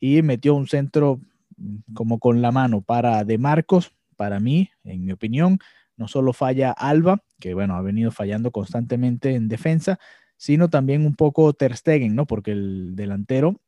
y 0.00 0.22
metió 0.22 0.54
un 0.54 0.66
centro 0.66 1.20
mm, 1.56 1.94
como 1.94 2.18
con 2.18 2.42
la 2.42 2.50
mano 2.50 2.82
para 2.82 3.24
De 3.24 3.38
Marcos, 3.38 3.92
para 4.16 4.40
mí, 4.40 4.70
en 4.84 5.04
mi 5.04 5.12
opinión, 5.12 5.58
no 5.96 6.08
solo 6.08 6.32
falla 6.32 6.72
Alba, 6.72 7.22
que 7.38 7.54
bueno, 7.54 7.76
ha 7.76 7.82
venido 7.82 8.10
fallando 8.10 8.50
constantemente 8.50 9.34
en 9.34 9.48
defensa, 9.48 9.98
sino 10.36 10.70
también 10.70 11.04
un 11.04 11.14
poco 11.14 11.52
Ter 11.52 11.76
Stegen, 11.76 12.14
¿no? 12.14 12.26
Porque 12.26 12.52
el 12.52 12.96
delantero, 12.96 13.60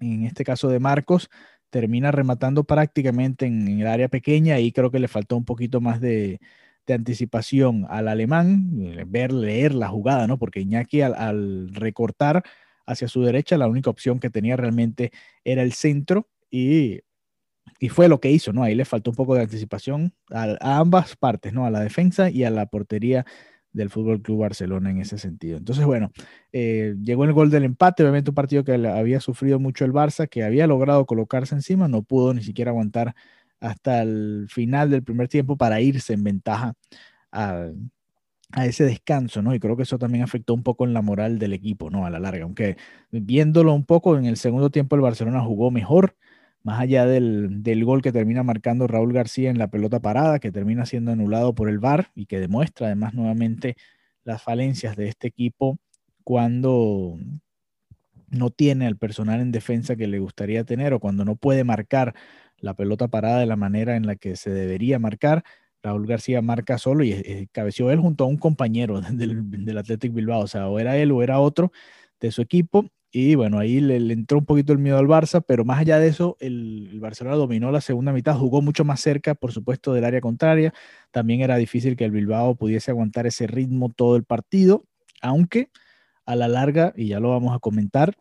en 0.00 0.24
este 0.24 0.44
caso 0.44 0.68
de 0.68 0.78
Marcos, 0.78 1.30
termina 1.74 2.12
rematando 2.12 2.62
prácticamente 2.62 3.46
en, 3.46 3.80
el 3.80 3.88
área 3.88 4.06
pequeña 4.06 4.60
y 4.60 4.70
creo 4.70 4.92
que 4.92 5.00
le 5.00 5.08
faltó 5.08 5.36
un 5.36 5.44
poquito 5.44 5.80
más 5.80 6.00
de, 6.00 6.38
anticipación 6.88 7.84
al 7.88 8.06
alemán, 8.06 8.70
ver, 9.08 9.32
leer 9.32 9.74
la 9.74 9.88
jugada, 9.88 10.28
¿no? 10.28 10.38
Porque 10.38 10.60
Iñaki 10.60 11.00
al, 11.00 11.74
recortar 11.74 12.44
hacia 12.86 13.08
su 13.08 13.22
derecha, 13.22 13.58
la 13.58 13.66
única 13.66 13.90
opción 13.90 14.20
que 14.20 14.30
tenía 14.30 14.56
realmente 14.56 15.10
era 15.42 15.62
el 15.62 15.72
centro 15.72 16.28
y, 16.48 17.00
fue 17.90 18.08
lo 18.08 18.20
que 18.20 18.30
hizo, 18.30 18.52
¿no? 18.52 18.62
Ahí 18.62 18.76
le 18.76 18.84
faltó 18.84 19.10
un 19.10 19.16
poco 19.16 19.34
de 19.34 19.42
anticipación 19.42 20.14
a, 20.30 20.78
ambas 20.78 21.16
partes, 21.16 21.52
¿no? 21.52 21.66
A 21.66 21.70
la 21.70 21.80
defensa 21.80 22.30
y 22.30 22.44
a 22.44 22.50
la 22.50 22.66
portería 22.66 23.26
del 23.74 23.90
Fútbol 23.90 24.22
Club 24.22 24.40
Barcelona 24.40 24.90
en 24.90 25.00
ese 25.00 25.18
sentido. 25.18 25.58
Entonces, 25.58 25.84
bueno, 25.84 26.10
eh, 26.52 26.94
llegó 27.02 27.24
el 27.24 27.34
gol 27.34 27.50
del 27.50 27.64
empate, 27.64 28.02
obviamente 28.02 28.30
un 28.30 28.34
partido 28.34 28.64
que 28.64 28.72
había 28.72 29.20
sufrido 29.20 29.60
mucho 29.60 29.84
el 29.84 29.92
Barça, 29.92 30.28
que 30.28 30.44
había 30.44 30.66
logrado 30.66 31.04
colocarse 31.06 31.54
encima, 31.54 31.88
no 31.88 32.02
pudo 32.02 32.32
ni 32.32 32.42
siquiera 32.42 32.70
aguantar 32.70 33.14
hasta 33.60 34.02
el 34.02 34.46
final 34.50 34.90
del 34.90 35.02
primer 35.02 35.28
tiempo 35.28 35.56
para 35.58 35.80
irse 35.80 36.14
en 36.14 36.24
ventaja 36.24 36.74
a, 37.32 37.68
a 38.52 38.66
ese 38.66 38.84
descanso, 38.84 39.42
¿no? 39.42 39.54
Y 39.54 39.60
creo 39.60 39.76
que 39.76 39.82
eso 39.82 39.98
también 39.98 40.22
afectó 40.24 40.54
un 40.54 40.62
poco 40.62 40.84
en 40.84 40.94
la 40.94 41.02
moral 41.02 41.38
del 41.38 41.52
equipo, 41.52 41.90
¿no? 41.90 42.06
A 42.06 42.10
la 42.10 42.20
larga, 42.20 42.44
aunque 42.44 42.76
viéndolo 43.10 43.74
un 43.74 43.84
poco, 43.84 44.16
en 44.16 44.26
el 44.26 44.36
segundo 44.36 44.70
tiempo 44.70 44.96
el 44.96 45.02
Barcelona 45.02 45.42
jugó 45.42 45.70
mejor, 45.70 46.16
más 46.64 46.80
allá 46.80 47.04
del, 47.04 47.84
gol 47.84 48.00
que 48.02 48.10
termina 48.10 48.42
marcando 48.42 48.86
Raúl 48.86 49.12
García 49.12 49.50
en 49.50 49.58
la 49.58 49.68
pelota 49.68 50.00
parada, 50.00 50.38
que 50.38 50.50
termina 50.50 50.86
siendo 50.86 51.12
anulado 51.12 51.54
por 51.54 51.68
el 51.68 51.78
VAR 51.78 52.10
y 52.14 52.24
que 52.24 52.40
demuestra 52.40 52.86
además 52.86 53.12
nuevamente 53.12 53.76
las 54.24 54.42
falencias 54.42 54.96
de 54.96 55.08
este 55.08 55.28
equipo 55.28 55.78
cuando 56.24 57.18
no 58.30 58.48
tiene 58.48 58.86
el 58.86 58.96
personal 58.96 59.40
en 59.40 59.52
defensa 59.52 59.94
que 59.94 60.06
le 60.06 60.18
gustaría 60.18 60.64
tener 60.64 60.94
o 60.94 61.00
cuando 61.00 61.26
no 61.26 61.36
puede 61.36 61.64
marcar 61.64 62.14
la 62.56 62.72
pelota 62.72 63.08
parada 63.08 63.40
de 63.40 63.46
la 63.46 63.56
manera 63.56 63.96
en 63.96 64.06
la 64.06 64.16
que 64.16 64.34
se 64.34 64.50
debería 64.50 64.98
marcar. 64.98 65.44
Raúl 65.82 66.06
García 66.06 66.40
marca 66.40 66.78
solo 66.78 67.04
y 67.04 67.12
eh, 67.12 67.46
cabeció 67.52 67.90
él 67.90 68.00
junto 68.00 68.24
a 68.24 68.26
un 68.26 68.38
compañero 68.38 69.02
del, 69.12 69.50
del 69.50 69.78
Athletic 69.78 70.14
Bilbao, 70.14 70.40
o 70.40 70.46
sea, 70.46 70.68
o 70.68 70.78
era 70.78 70.96
él 70.96 71.12
o 71.12 71.22
era 71.22 71.40
otro 71.40 71.72
de 72.20 72.32
su 72.32 72.40
equipo 72.40 72.88
y 73.16 73.36
bueno, 73.36 73.60
ahí 73.60 73.78
le, 73.78 74.12
entró 74.12 74.38
un 74.38 74.44
poquito 74.44 74.72
el 74.72 74.80
miedo 74.80 74.98
al 74.98 75.06
Barça, 75.06 75.40
pero 75.46 75.64
más 75.64 75.78
allá 75.78 76.00
de 76.00 76.08
eso, 76.08 76.36
el, 76.40 76.98
Barcelona 77.00 77.36
dominó 77.36 77.70
la 77.70 77.80
segunda 77.80 78.12
mitad, 78.12 78.36
jugó 78.36 78.60
mucho 78.60 78.84
más 78.84 79.00
cerca, 79.00 79.36
por 79.36 79.52
supuesto, 79.52 79.92
del 79.92 80.04
área 80.04 80.20
contraria. 80.20 80.74
También 81.12 81.40
era 81.40 81.54
difícil 81.54 81.96
que 81.96 82.04
el 82.04 82.10
Bilbao 82.10 82.56
pudiese 82.56 82.90
aguantar 82.90 83.28
ese 83.28 83.46
ritmo 83.46 83.92
todo 83.94 84.16
el 84.16 84.24
partido, 84.24 84.84
aunque 85.22 85.70
a 86.26 86.34
la 86.34 86.48
larga, 86.48 86.92
y 86.96 87.06
ya 87.06 87.20
lo 87.20 87.30
vamos 87.30 87.54
a 87.54 87.60
comentar, 87.60 88.16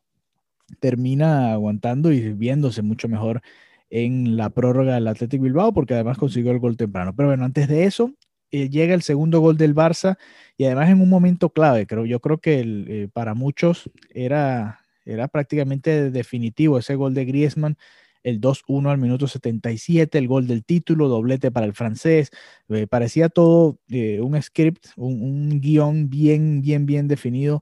termina 0.79 1.53
aguantando 1.53 2.11
y 2.11 2.31
viéndose 2.33 2.83
mucho 2.83 3.07
mejor 3.07 3.41
en 3.89 4.37
la 4.37 4.51
prórroga 4.51 4.93
del 4.93 5.07
Athletic 5.07 5.41
Bilbao, 5.41 5.73
porque 5.73 5.95
además 5.95 6.19
consiguió 6.19 6.51
el 6.51 6.59
gol 6.59 6.77
temprano. 6.77 7.15
Pero 7.15 7.29
bueno, 7.29 7.45
antes 7.45 7.67
de 7.67 7.85
eso, 7.85 8.11
eh, 8.51 8.69
llega 8.69 8.93
el 8.93 9.01
segundo 9.01 9.39
gol 9.39 9.57
del 9.57 9.73
Barça 9.73 10.17
y 10.55 10.65
además 10.65 10.91
en 10.91 11.01
un 11.01 11.09
momento 11.09 11.49
clave, 11.49 11.87
creo, 11.87 12.05
yo 12.05 12.19
creo 12.19 12.37
que 12.37 12.61
eh, 12.61 13.09
para 13.11 13.33
muchos 13.33 13.89
era 14.11 14.82
era 15.05 15.27
prácticamente 15.27 16.11
definitivo 16.11 16.77
ese 16.77 16.95
gol 16.95 17.13
de 17.13 17.25
Griezmann, 17.25 17.77
el 18.23 18.39
2-1 18.39 18.89
al 18.89 18.97
minuto 18.97 19.27
77, 19.27 20.17
el 20.17 20.27
gol 20.27 20.47
del 20.47 20.63
título, 20.63 21.09
doblete 21.09 21.51
para 21.51 21.65
el 21.65 21.73
francés. 21.73 22.31
Eh, 22.69 22.87
parecía 22.87 23.29
todo 23.29 23.79
eh, 23.89 24.21
un 24.21 24.41
script, 24.41 24.87
un, 24.95 25.59
guion 25.59 26.09
bien, 26.09 26.61
bien, 26.61 26.85
bien 26.85 27.07
definido 27.07 27.61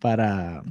para, 0.00 0.64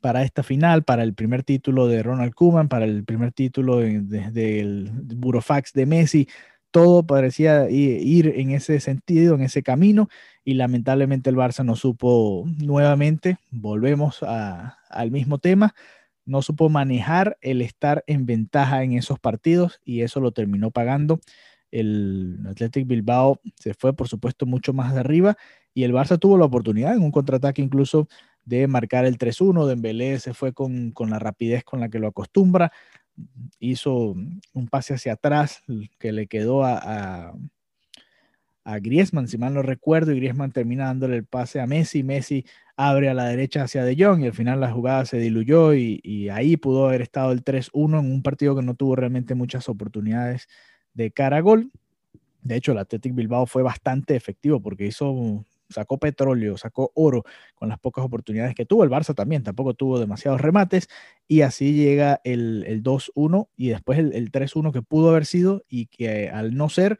para 0.00 0.22
esta 0.22 0.42
final, 0.42 0.84
para 0.84 1.02
el 1.02 1.14
primer 1.14 1.42
título 1.42 1.86
de 1.86 2.02
Ronald 2.02 2.34
Koeman, 2.34 2.68
para 2.68 2.86
el 2.86 3.04
primer 3.04 3.32
título 3.32 3.78
del 3.78 4.90
Burofax 5.16 5.72
de 5.72 5.86
Messi 5.86 6.28
todo 6.70 7.06
parecía 7.06 7.70
ir 7.70 8.34
en 8.36 8.50
ese 8.50 8.80
sentido, 8.80 9.34
en 9.34 9.42
ese 9.42 9.62
camino, 9.62 10.08
y 10.44 10.54
lamentablemente 10.54 11.30
el 11.30 11.36
Barça 11.36 11.64
no 11.64 11.76
supo 11.76 12.44
nuevamente, 12.58 13.38
volvemos 13.50 14.22
al 14.22 15.10
mismo 15.10 15.38
tema, 15.38 15.74
no 16.24 16.42
supo 16.42 16.68
manejar 16.68 17.38
el 17.40 17.62
estar 17.62 18.04
en 18.06 18.26
ventaja 18.26 18.82
en 18.82 18.92
esos 18.92 19.18
partidos 19.18 19.80
y 19.84 20.02
eso 20.02 20.20
lo 20.20 20.32
terminó 20.32 20.70
pagando. 20.70 21.20
El 21.70 22.38
Athletic 22.48 22.86
Bilbao 22.86 23.40
se 23.56 23.74
fue, 23.74 23.94
por 23.94 24.08
supuesto, 24.08 24.46
mucho 24.46 24.72
más 24.72 24.94
arriba 24.96 25.36
y 25.74 25.84
el 25.84 25.92
Barça 25.92 26.18
tuvo 26.18 26.38
la 26.38 26.44
oportunidad 26.46 26.94
en 26.94 27.02
un 27.02 27.10
contraataque 27.12 27.62
incluso 27.62 28.08
de 28.44 28.66
marcar 28.66 29.04
el 29.04 29.18
3-1. 29.18 29.66
Dembélé 29.66 30.18
se 30.20 30.34
fue 30.34 30.52
con 30.52 30.92
la 31.08 31.18
rapidez 31.18 31.64
con 31.64 31.80
la 31.80 31.88
que 31.88 31.98
lo 31.98 32.08
acostumbra, 32.08 32.72
hizo 33.58 34.14
un 34.52 34.68
pase 34.70 34.94
hacia 34.94 35.14
atrás 35.14 35.62
que 35.98 36.12
le 36.12 36.26
quedó 36.26 36.64
a, 36.64 37.34
a, 38.64 38.78
Griezmann, 38.78 39.28
si 39.28 39.38
mal 39.38 39.54
no 39.54 39.62
recuerdo, 39.62 40.12
y 40.12 40.16
Griezmann 40.16 40.52
termina 40.52 40.86
dándole 40.86 41.16
el 41.16 41.24
pase 41.24 41.60
a 41.60 41.66
Messi. 41.66 42.02
Messi 42.02 42.44
abre 42.76 43.08
a 43.08 43.14
la 43.14 43.26
derecha 43.26 43.62
hacia 43.62 43.84
De 43.84 43.96
Jong 43.98 44.22
y 44.22 44.26
al 44.26 44.34
final 44.34 44.60
la 44.60 44.72
jugada 44.72 45.04
se 45.04 45.18
diluyó 45.18 45.72
y, 45.74 46.28
ahí 46.30 46.56
pudo 46.56 46.88
haber 46.88 47.02
estado 47.02 47.32
el 47.32 47.44
3-1 47.44 48.00
en 48.00 48.12
un 48.12 48.22
partido 48.22 48.56
que 48.56 48.62
no 48.62 48.74
tuvo 48.74 48.96
realmente 48.96 49.34
muchas 49.34 49.68
oportunidades 49.68 50.48
de 50.94 51.10
cara 51.10 51.38
a 51.38 51.40
gol. 51.40 51.70
De 52.42 52.56
hecho, 52.56 52.72
el 52.72 52.78
Athletic 52.78 53.14
Bilbao 53.14 53.46
fue 53.46 53.62
bastante 53.62 54.16
efectivo 54.16 54.60
porque 54.60 54.86
hizo 54.86 55.44
sacó 55.68 55.98
petróleo, 55.98 56.56
sacó 56.56 56.92
oro 56.94 57.24
con 57.54 57.68
las 57.68 57.78
pocas 57.78 58.04
oportunidades 58.04 58.54
que 58.54 58.66
tuvo. 58.66 58.84
El 58.84 58.90
Barça 58.90 59.14
también 59.14 59.42
tampoco 59.42 59.74
tuvo 59.74 59.98
demasiados 59.98 60.40
remates 60.40 60.88
y 61.28 61.42
así 61.42 61.74
llega 61.74 62.20
el, 62.24 62.64
el 62.66 62.82
2-1 62.82 63.48
y 63.56 63.68
después 63.68 63.98
el, 63.98 64.12
el 64.12 64.30
3-1 64.30 64.72
que 64.72 64.82
pudo 64.82 65.10
haber 65.10 65.26
sido 65.26 65.64
y 65.68 65.86
que 65.86 66.30
al 66.30 66.56
no 66.56 66.68
ser, 66.68 66.98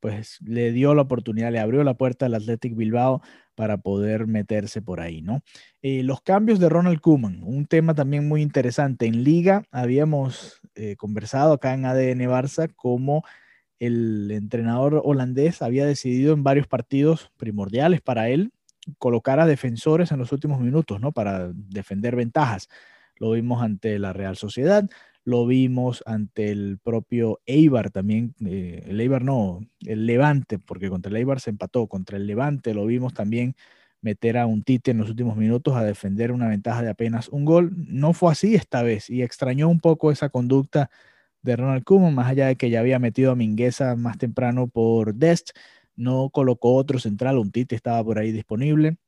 pues 0.00 0.38
le 0.42 0.72
dio 0.72 0.94
la 0.94 1.02
oportunidad, 1.02 1.52
le 1.52 1.60
abrió 1.60 1.84
la 1.84 1.94
puerta 1.94 2.26
al 2.26 2.34
Athletic 2.34 2.74
Bilbao 2.76 3.22
para 3.54 3.78
poder 3.78 4.28
meterse 4.28 4.82
por 4.82 5.00
ahí, 5.00 5.20
¿no? 5.20 5.42
Eh, 5.82 6.04
los 6.04 6.20
cambios 6.20 6.60
de 6.60 6.68
Ronald 6.68 7.00
Koeman, 7.00 7.42
un 7.42 7.66
tema 7.66 7.92
también 7.92 8.28
muy 8.28 8.40
interesante. 8.40 9.06
En 9.06 9.24
Liga 9.24 9.64
habíamos 9.72 10.60
eh, 10.76 10.94
conversado 10.94 11.54
acá 11.54 11.74
en 11.74 11.84
ADN 11.84 12.20
Barça 12.28 12.72
como 12.76 13.24
el 13.80 14.30
entrenador 14.30 15.00
holandés 15.04 15.62
había 15.62 15.86
decidido 15.86 16.34
en 16.34 16.42
varios 16.42 16.66
partidos 16.66 17.30
primordiales 17.36 18.00
para 18.00 18.28
él 18.28 18.52
colocar 18.98 19.40
a 19.40 19.46
defensores 19.46 20.12
en 20.12 20.18
los 20.18 20.32
últimos 20.32 20.60
minutos, 20.60 21.00
¿no? 21.00 21.12
Para 21.12 21.50
defender 21.52 22.16
ventajas. 22.16 22.68
Lo 23.16 23.32
vimos 23.32 23.62
ante 23.62 23.98
la 23.98 24.12
Real 24.12 24.36
Sociedad, 24.36 24.88
lo 25.24 25.46
vimos 25.46 26.02
ante 26.06 26.50
el 26.50 26.78
propio 26.82 27.40
Eibar 27.44 27.90
también, 27.90 28.34
eh, 28.46 28.84
el 28.86 29.00
Eibar 29.00 29.24
no, 29.24 29.60
el 29.84 30.06
Levante, 30.06 30.58
porque 30.58 30.88
contra 30.88 31.10
el 31.10 31.16
Eibar 31.16 31.40
se 31.40 31.50
empató, 31.50 31.86
contra 31.86 32.16
el 32.16 32.26
Levante 32.26 32.72
lo 32.72 32.86
vimos 32.86 33.12
también 33.12 33.54
meter 34.00 34.38
a 34.38 34.46
un 34.46 34.62
Tite 34.62 34.92
en 34.92 34.98
los 34.98 35.10
últimos 35.10 35.36
minutos 35.36 35.76
a 35.76 35.84
defender 35.84 36.32
una 36.32 36.48
ventaja 36.48 36.82
de 36.82 36.90
apenas 36.90 37.28
un 37.28 37.44
gol. 37.44 37.72
No 37.76 38.12
fue 38.12 38.32
así 38.32 38.54
esta 38.54 38.82
vez 38.82 39.10
y 39.10 39.22
extrañó 39.22 39.68
un 39.68 39.80
poco 39.80 40.12
esa 40.12 40.28
conducta 40.28 40.90
de 41.48 41.56
Ronald 41.56 41.84
Koeman, 41.84 42.14
más 42.14 42.28
allá 42.28 42.46
de 42.48 42.56
que 42.56 42.70
ya 42.70 42.80
había 42.80 42.98
metido 42.98 43.32
a 43.32 43.36
Mingueza 43.36 43.96
más 43.96 44.18
temprano 44.18 44.68
por 44.68 45.14
Dest, 45.14 45.50
no 45.96 46.30
colocó 46.30 46.74
otro 46.74 46.98
central, 46.98 47.38
un 47.38 47.50
Tite 47.50 47.74
estaba 47.74 48.04
por 48.04 48.18
ahí 48.18 48.32
disponible, 48.32 48.98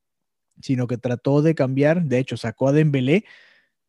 sino 0.60 0.86
que 0.86 0.98
trató 0.98 1.42
de 1.42 1.54
cambiar, 1.54 2.04
de 2.04 2.18
hecho 2.18 2.36
sacó 2.36 2.68
a 2.68 2.72
Dembélé 2.72 3.24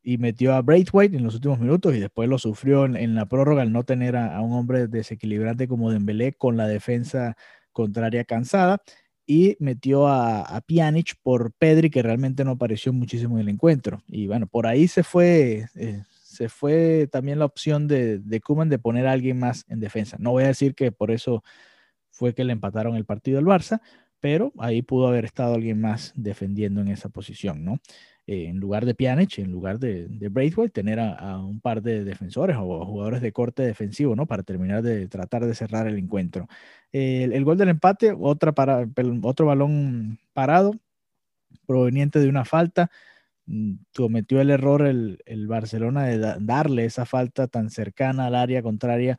y 0.03 0.17
metió 0.17 0.53
a 0.53 0.61
Braithwaite 0.61 1.17
en 1.17 1.23
los 1.23 1.35
últimos 1.35 1.59
minutos 1.59 1.95
y 1.95 1.99
después 1.99 2.27
lo 2.29 2.37
sufrió 2.37 2.85
en, 2.85 3.15
la 3.15 3.27
prórroga 3.27 3.61
al 3.61 3.71
no 3.71 3.83
tener 3.83 4.15
a, 4.15 4.41
un 4.41 4.53
hombre 4.53 4.87
desequilibrante 4.87 5.67
como 5.67 5.91
Dembélé 5.91 6.33
con 6.33 6.57
la 6.57 6.67
defensa 6.67 7.35
contraria 7.71 8.25
cansada 8.25 8.81
y 9.25 9.55
metió 9.59 10.07
a, 10.07 10.41
a, 10.41 10.61
Pjanic 10.61 11.15
por 11.23 11.53
Pedri 11.53 11.89
que 11.89 12.01
realmente 12.01 12.43
no 12.43 12.51
apareció 12.51 12.91
muchísimo 12.93 13.37
en 13.37 13.43
el 13.43 13.49
encuentro. 13.49 14.03
Y 14.07 14.27
bueno 14.27 14.47
por 14.47 14.67
ahí 14.67 14.87
se 14.87 15.03
fue 15.03 15.67
eh, 15.75 16.03
fue 16.49 17.07
también 17.11 17.39
la 17.39 17.45
opción 17.45 17.87
de, 17.87 18.19
de 18.19 18.41
de 18.65 18.79
poner 18.79 19.07
a 19.07 19.11
alguien 19.11 19.39
más 19.39 19.65
en 19.67 19.79
defensa 19.79 20.17
no 20.19 20.31
voy 20.31 20.43
a 20.43 20.47
decir 20.47 20.75
que 20.75 20.91
por 20.91 21.11
eso 21.11 21.43
fue 22.09 22.33
que 22.33 22.43
le 22.43 22.53
empataron 22.53 22.95
el 22.95 23.05
partido 23.05 23.39
al 23.39 23.45
Barça 23.45 23.81
pero 24.19 24.53
ahí 24.59 24.81
pudo 24.81 25.07
haber 25.07 25.25
estado 25.25 25.55
alguien 25.55 25.81
más 25.81 26.13
defendiendo 26.15 26.81
en 26.81 26.89
esa 26.89 27.09
posición 27.09 27.63
no 27.63 27.79
eh, 28.27 28.47
en 28.47 28.59
lugar 28.59 28.85
de 28.85 28.93
Pjanic, 28.93 29.39
en 29.39 29.51
lugar 29.51 29.79
de, 29.79 30.07
de 30.07 30.29
Braithwaite, 30.29 30.71
tener 30.71 30.99
a, 30.99 31.39
un 31.39 31.59
par 31.59 31.81
de 31.81 32.03
defensores 32.03 32.55
o 32.57 32.85
jugadores 32.85 33.21
de 33.21 33.31
corte 33.33 33.63
defensivo, 33.63 34.15
¿no? 34.15 34.27
Para 34.27 34.43
terminar 34.43 34.83
de 34.83 35.07
tratar 35.07 35.45
de 35.45 35.55
cerrar 35.55 35.87
el 35.87 35.97
encuentro. 35.97 36.47
el, 36.91 37.43
gol 37.43 37.57
del 37.57 37.69
empate, 37.69 38.15
otra 38.17 38.53
para, 38.53 38.87
otro 39.23 39.47
balón 39.47 40.19
parado, 40.33 40.73
proveniente 41.65 42.19
de 42.19 42.29
una 42.29 42.45
falta. 42.45 42.91
Mm, 43.51 43.73
cometió 43.93 44.39
el 44.39 44.49
error 44.49 44.83
el, 44.87 45.47
Barcelona 45.47 46.05
de 46.05 46.35
darle 46.39 46.85
esa 46.85 47.05
falta 47.05 47.47
tan 47.47 47.69
cercana 47.69 48.27
al 48.27 48.35
área 48.35 48.63
contraria 48.63 49.17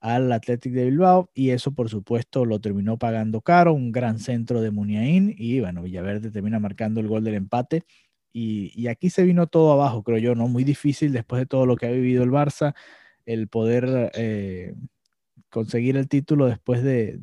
al 0.00 0.32
Athletic 0.32 0.72
de 0.72 0.86
Bilbao 0.86 1.30
y 1.34 1.50
eso 1.50 1.72
por 1.72 1.90
supuesto 1.90 2.46
lo 2.46 2.60
terminó 2.60 2.98
pagando 2.98 3.42
caro, 3.42 3.74
un 3.74 3.92
gran 3.92 4.18
centro 4.18 4.62
de 4.62 4.70
Muniain 4.70 5.34
y 5.36 5.60
bueno, 5.60 5.82
Villaverde 5.82 6.30
termina 6.30 6.58
marcando 6.60 7.00
el 7.00 7.08
gol 7.08 7.24
del 7.24 7.34
empate 7.34 7.84
y, 8.32 8.88
aquí 8.88 9.10
se 9.10 9.22
vino 9.24 9.46
todo 9.46 9.72
abajo, 9.72 10.02
creo 10.02 10.18
yo, 10.18 10.34
¿no? 10.34 10.48
Muy 10.48 10.64
difícil 10.64 11.12
después 11.12 11.40
de 11.40 11.46
todo 11.46 11.66
lo 11.66 11.76
que 11.76 11.86
ha 11.86 11.90
vivido 11.90 12.24
el 12.24 12.30
Barça, 12.30 12.74
el 13.26 13.48
poder 13.48 14.10
eh, 14.14 14.74
conseguir 15.50 15.96
el 15.96 16.08
título 16.08 16.46
después 16.46 16.82
de, 16.82 17.20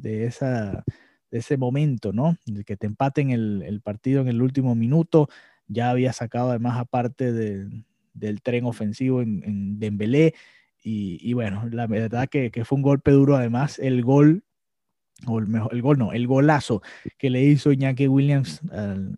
ese 1.31 1.57
momento, 1.57 2.13
¿no? 2.13 2.37
Que 2.65 2.77
te 2.77 2.87
empaten 2.87 3.31
el, 3.31 3.63
el, 3.63 3.81
partido 3.81 4.21
en 4.21 4.29
el 4.29 4.41
último 4.41 4.75
minuto, 4.75 5.27
ya 5.67 5.89
había 5.89 6.13
sacado 6.13 6.49
además 6.49 6.77
aparte 6.77 7.31
del 7.31 8.41
tren 8.41 8.65
ofensivo 8.65 9.21
en, 9.21 9.43
en 9.43 9.79
Dembélé, 9.79 10.33
y, 10.83 11.33
bueno, 11.33 11.67
la 11.71 11.87
verdad 11.87 12.27
que, 12.27 12.49
fue 12.65 12.75
un 12.75 12.81
golpe 12.81 13.11
duro, 13.11 13.35
además 13.35 13.77
el 13.79 14.01
gol 14.03 14.43
o 15.27 15.37
el, 15.37 15.47
mejor, 15.47 15.73
el 15.73 15.81
gol 15.83 15.99
no, 15.99 16.13
el 16.13 16.25
golazo 16.25 16.81
que 17.19 17.29
le 17.29 17.43
hizo 17.43 17.71
Iñaki 17.71 18.07
Williams 18.07 18.61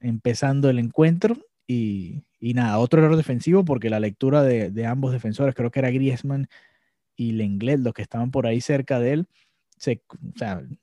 empezando 0.02 0.70
el 0.70 0.80
encuentro, 0.80 1.38
y, 1.66 2.24
nada, 2.42 2.78
otro 2.80 3.02
error 3.02 3.16
defensivo 3.16 3.64
porque 3.64 3.90
la 3.90 4.02
lectura 4.02 4.44
de, 4.44 4.86
ambos 4.86 5.14
defensores, 5.14 5.56
creo 5.56 5.72
que 5.72 5.80
era 5.80 5.92
Griezmann 5.92 6.48
y 7.16 7.32
Lenglet, 7.32 7.80
los 7.80 7.94
que 7.94 8.02
estaban 8.02 8.32
por 8.32 8.46
ahí 8.46 8.60
cerca 8.60 9.00
de 9.00 9.14
él, 9.14 9.28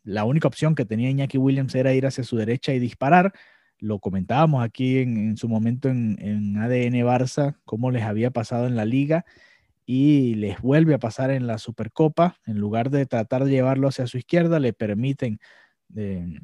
la 0.03 0.25
única 0.25 0.49
opción 0.49 0.75
que 0.75 0.85
tenía 0.85 1.11
Iñaki 1.11 1.39
Williams 1.39 1.75
era 1.75 1.93
ir 1.93 2.07
hacia 2.07 2.25
su 2.25 2.37
derecha 2.37 2.73
y 2.73 2.79
disparar. 2.79 3.33
Lo 3.81 3.99
comentábamos 3.99 4.63
aquí 4.63 4.99
en, 4.99 5.37
su 5.37 5.49
momento 5.49 5.89
en, 5.89 6.17
en, 6.21 6.57
ADN 6.57 6.95
Barça, 7.05 7.57
cómo 7.65 7.91
les 7.91 8.05
había 8.05 8.31
pasado 8.31 8.67
en 8.67 8.77
la 8.77 8.85
liga 8.85 9.25
y 9.87 10.35
les 10.37 10.61
vuelve 10.61 10.95
a 10.95 10.99
pasar 10.99 11.31
en 11.31 11.47
la 11.47 11.59
Supercopa. 11.59 12.37
En 12.47 12.59
lugar 12.59 12.91
de 12.91 13.07
tratar 13.07 13.45
de 13.45 13.51
llevarlo 13.51 13.89
hacia 13.89 14.07
su 14.07 14.19
izquierda, 14.19 14.61
le 14.61 14.73
permiten 14.73 15.41
eh, 15.97 16.39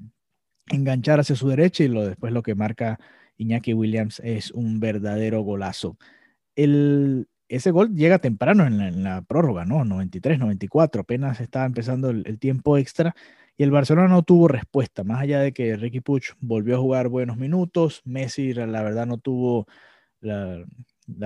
enganchar 0.68 1.20
hacia 1.20 1.36
su 1.36 1.48
derecha 1.48 1.84
y 1.84 1.88
lo, 1.88 2.06
después 2.06 2.32
lo 2.32 2.42
que 2.42 2.54
marca 2.54 2.98
Iñaki 3.36 3.74
Williams 3.74 4.20
es 4.24 4.50
un 4.50 4.80
verdadero 4.80 5.42
golazo. 5.42 5.96
El, 6.54 7.28
ese 7.48 7.70
gol 7.70 7.94
llega 7.94 8.18
temprano 8.18 8.66
en 8.66 9.02
la, 9.02 9.22
prórroga, 9.22 9.64
¿no? 9.64 9.84
93, 9.84 10.38
94, 10.38 11.02
apenas 11.02 11.40
estaba 11.40 11.66
empezando 11.66 12.10
el, 12.10 12.38
tiempo 12.38 12.78
extra 12.78 13.14
y 13.56 13.62
el 13.62 13.70
Barcelona 13.70 14.08
no 14.08 14.22
tuvo 14.22 14.48
respuesta, 14.48 15.02
más 15.04 15.22
allá 15.22 15.40
de 15.40 15.52
que 15.52 15.76
Ricky 15.76 16.00
Puch 16.00 16.32
volvió 16.40 16.76
a 16.76 16.80
jugar 16.80 17.08
buenos 17.08 17.36
minutos, 17.36 18.02
Messi 18.04 18.52
la 18.52 18.82
verdad 18.82 19.06
no 19.06 19.18
tuvo 19.18 19.66
la, 20.20 20.64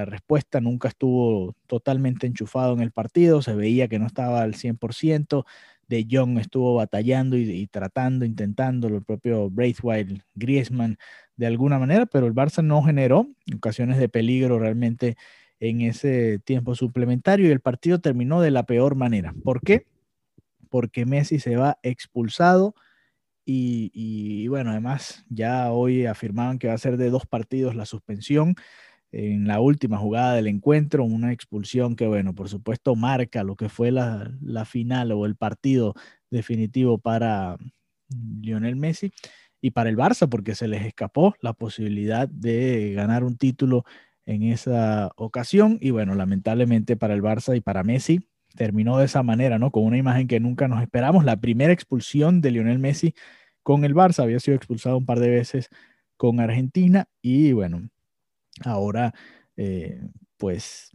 respuesta, 0.05 0.61
nunca 0.61 0.89
estuvo 0.89 1.55
totalmente 1.67 2.27
enchufado 2.27 2.75
en 2.75 2.81
el 2.81 2.93
partido, 2.93 3.43
se 3.43 3.55
veía 3.55 3.89
que 3.89 3.99
no 3.99 4.07
estaba 4.07 4.43
al 4.43 4.55
100%, 4.55 5.45
De 5.89 6.07
Jong 6.09 6.39
estuvo 6.39 6.75
batallando 6.75 7.37
y, 7.37 7.67
tratando, 7.67 8.25
intentando, 8.25 8.89
el 8.89 9.03
propio 9.03 9.51
Braithwaite, 9.51 10.23
Griezmann, 10.35 10.99
de 11.37 11.47
alguna 11.47 11.79
manera, 11.79 12.07
pero 12.07 12.27
el 12.27 12.35
Barça 12.35 12.63
no 12.63 12.83
generó 12.83 13.27
ocasiones 13.57 13.99
de 13.99 14.09
peligro 14.09 14.59
realmente 14.59 15.17
en 15.59 15.81
ese 15.81 16.39
tiempo 16.41 16.75
suplementario 16.75 17.49
y 17.49 17.51
el 17.51 17.61
partido 17.61 17.99
terminó 18.01 18.41
de 18.41 18.51
la 18.51 18.65
peor 18.65 18.95
manera. 18.95 19.35
¿Por 19.43 19.61
qué? 19.63 19.87
Porque 20.71 21.07
Messi 21.07 21.41
se 21.41 21.57
va 21.57 21.79
expulsado 21.83 22.75
y, 23.45 24.47
bueno, 24.49 24.71
además 24.71 25.25
ya 25.29 25.73
hoy 25.73 26.07
afirmaban 26.07 26.59
que 26.59 26.69
va 26.69 26.75
a 26.75 26.79
ser 26.79 26.97
de 26.97 27.11
dos 27.11 27.27
partidos 27.27 27.75
la 27.75 27.85
suspensión 27.87 28.55
en 29.13 29.49
la 29.49 29.61
última 29.61 29.99
jugada 29.99 30.35
del 30.35 30.47
encuentro, 30.49 31.05
una 31.05 31.33
expulsión 31.33 31.97
que, 31.97 32.07
bueno, 32.07 32.35
por 32.35 32.49
supuesto 32.49 32.95
marca 32.97 33.45
lo 33.45 33.57
que 33.57 33.69
fue 33.69 33.91
la, 33.91 34.33
la 34.41 34.65
final 34.65 35.13
o 35.13 35.27
el 35.27 35.37
partido 35.37 35.95
definitivo 36.31 36.99
para 36.99 37.57
Lionel 38.41 38.77
Messi 38.77 39.13
y 39.61 39.73
para 39.73 39.91
el 39.91 39.97
Barça, 39.97 40.29
porque 40.29 40.55
se 40.55 40.69
les 40.69 40.85
escapó 40.87 41.35
la 41.41 41.53
posibilidad 41.53 42.29
de 42.29 42.93
ganar 42.95 43.25
un 43.25 43.37
título 43.37 43.85
en 44.27 44.45
esa 44.45 45.11
ocasión. 45.17 45.79
Y 45.81 45.91
bueno, 45.91 46.15
lamentablemente 46.15 46.97
para 46.97 47.15
el 47.15 47.23
Barça 47.23 47.57
y 47.57 47.61
para 47.61 47.83
Messi 47.85 48.30
terminó 48.57 48.99
de 48.99 49.07
esa 49.07 49.23
manera, 49.23 49.59
¿no? 49.59 49.71
Con 49.71 49.85
una 49.85 49.97
imagen 49.97 50.29
que 50.29 50.41
nunca 50.41 50.69
nos 50.69 50.83
esperamos, 50.83 51.25
la 51.25 51.41
primera 51.41 51.73
expulsión 51.73 52.41
de 52.41 52.51
Lionel 52.51 52.79
Messi 52.79 53.15
con 53.63 53.85
el 53.85 53.95
Barça, 53.95 54.23
había 54.23 54.41
sido 54.41 54.57
expulsado 54.57 54.99
un 54.99 55.07
par 55.07 55.21
de 55.21 55.31
veces 55.31 55.69
con 56.17 56.41
Argentina 56.41 57.09
y 57.23 57.53
bueno, 57.53 57.89
ahora 58.65 59.15
eh, 59.57 60.01
pues 60.37 60.91